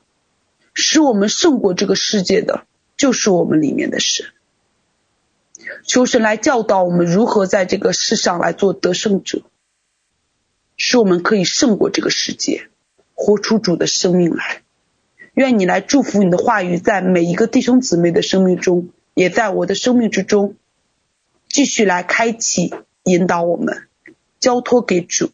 [0.74, 2.66] 使我们胜过这个世界的，
[2.98, 4.26] 就是我们里面的神。
[5.88, 9.44] 求神来教导我们如何在这个世上来做得胜者，
[10.76, 12.68] 使我们可以胜过这个世界，
[13.14, 14.62] 活出主的生命来。
[15.36, 20.58] 愿你来祝福你的话语，在每一个弟兄姊妹的生命中，也在我的生命之中，
[21.48, 22.74] 继续来开启、
[23.06, 23.88] 引导我们，
[24.42, 25.32] 交托给主。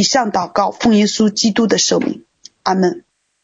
[0.00, 2.24] 以上祷告，奉耶稣基督的圣名，
[2.62, 3.04] 阿门。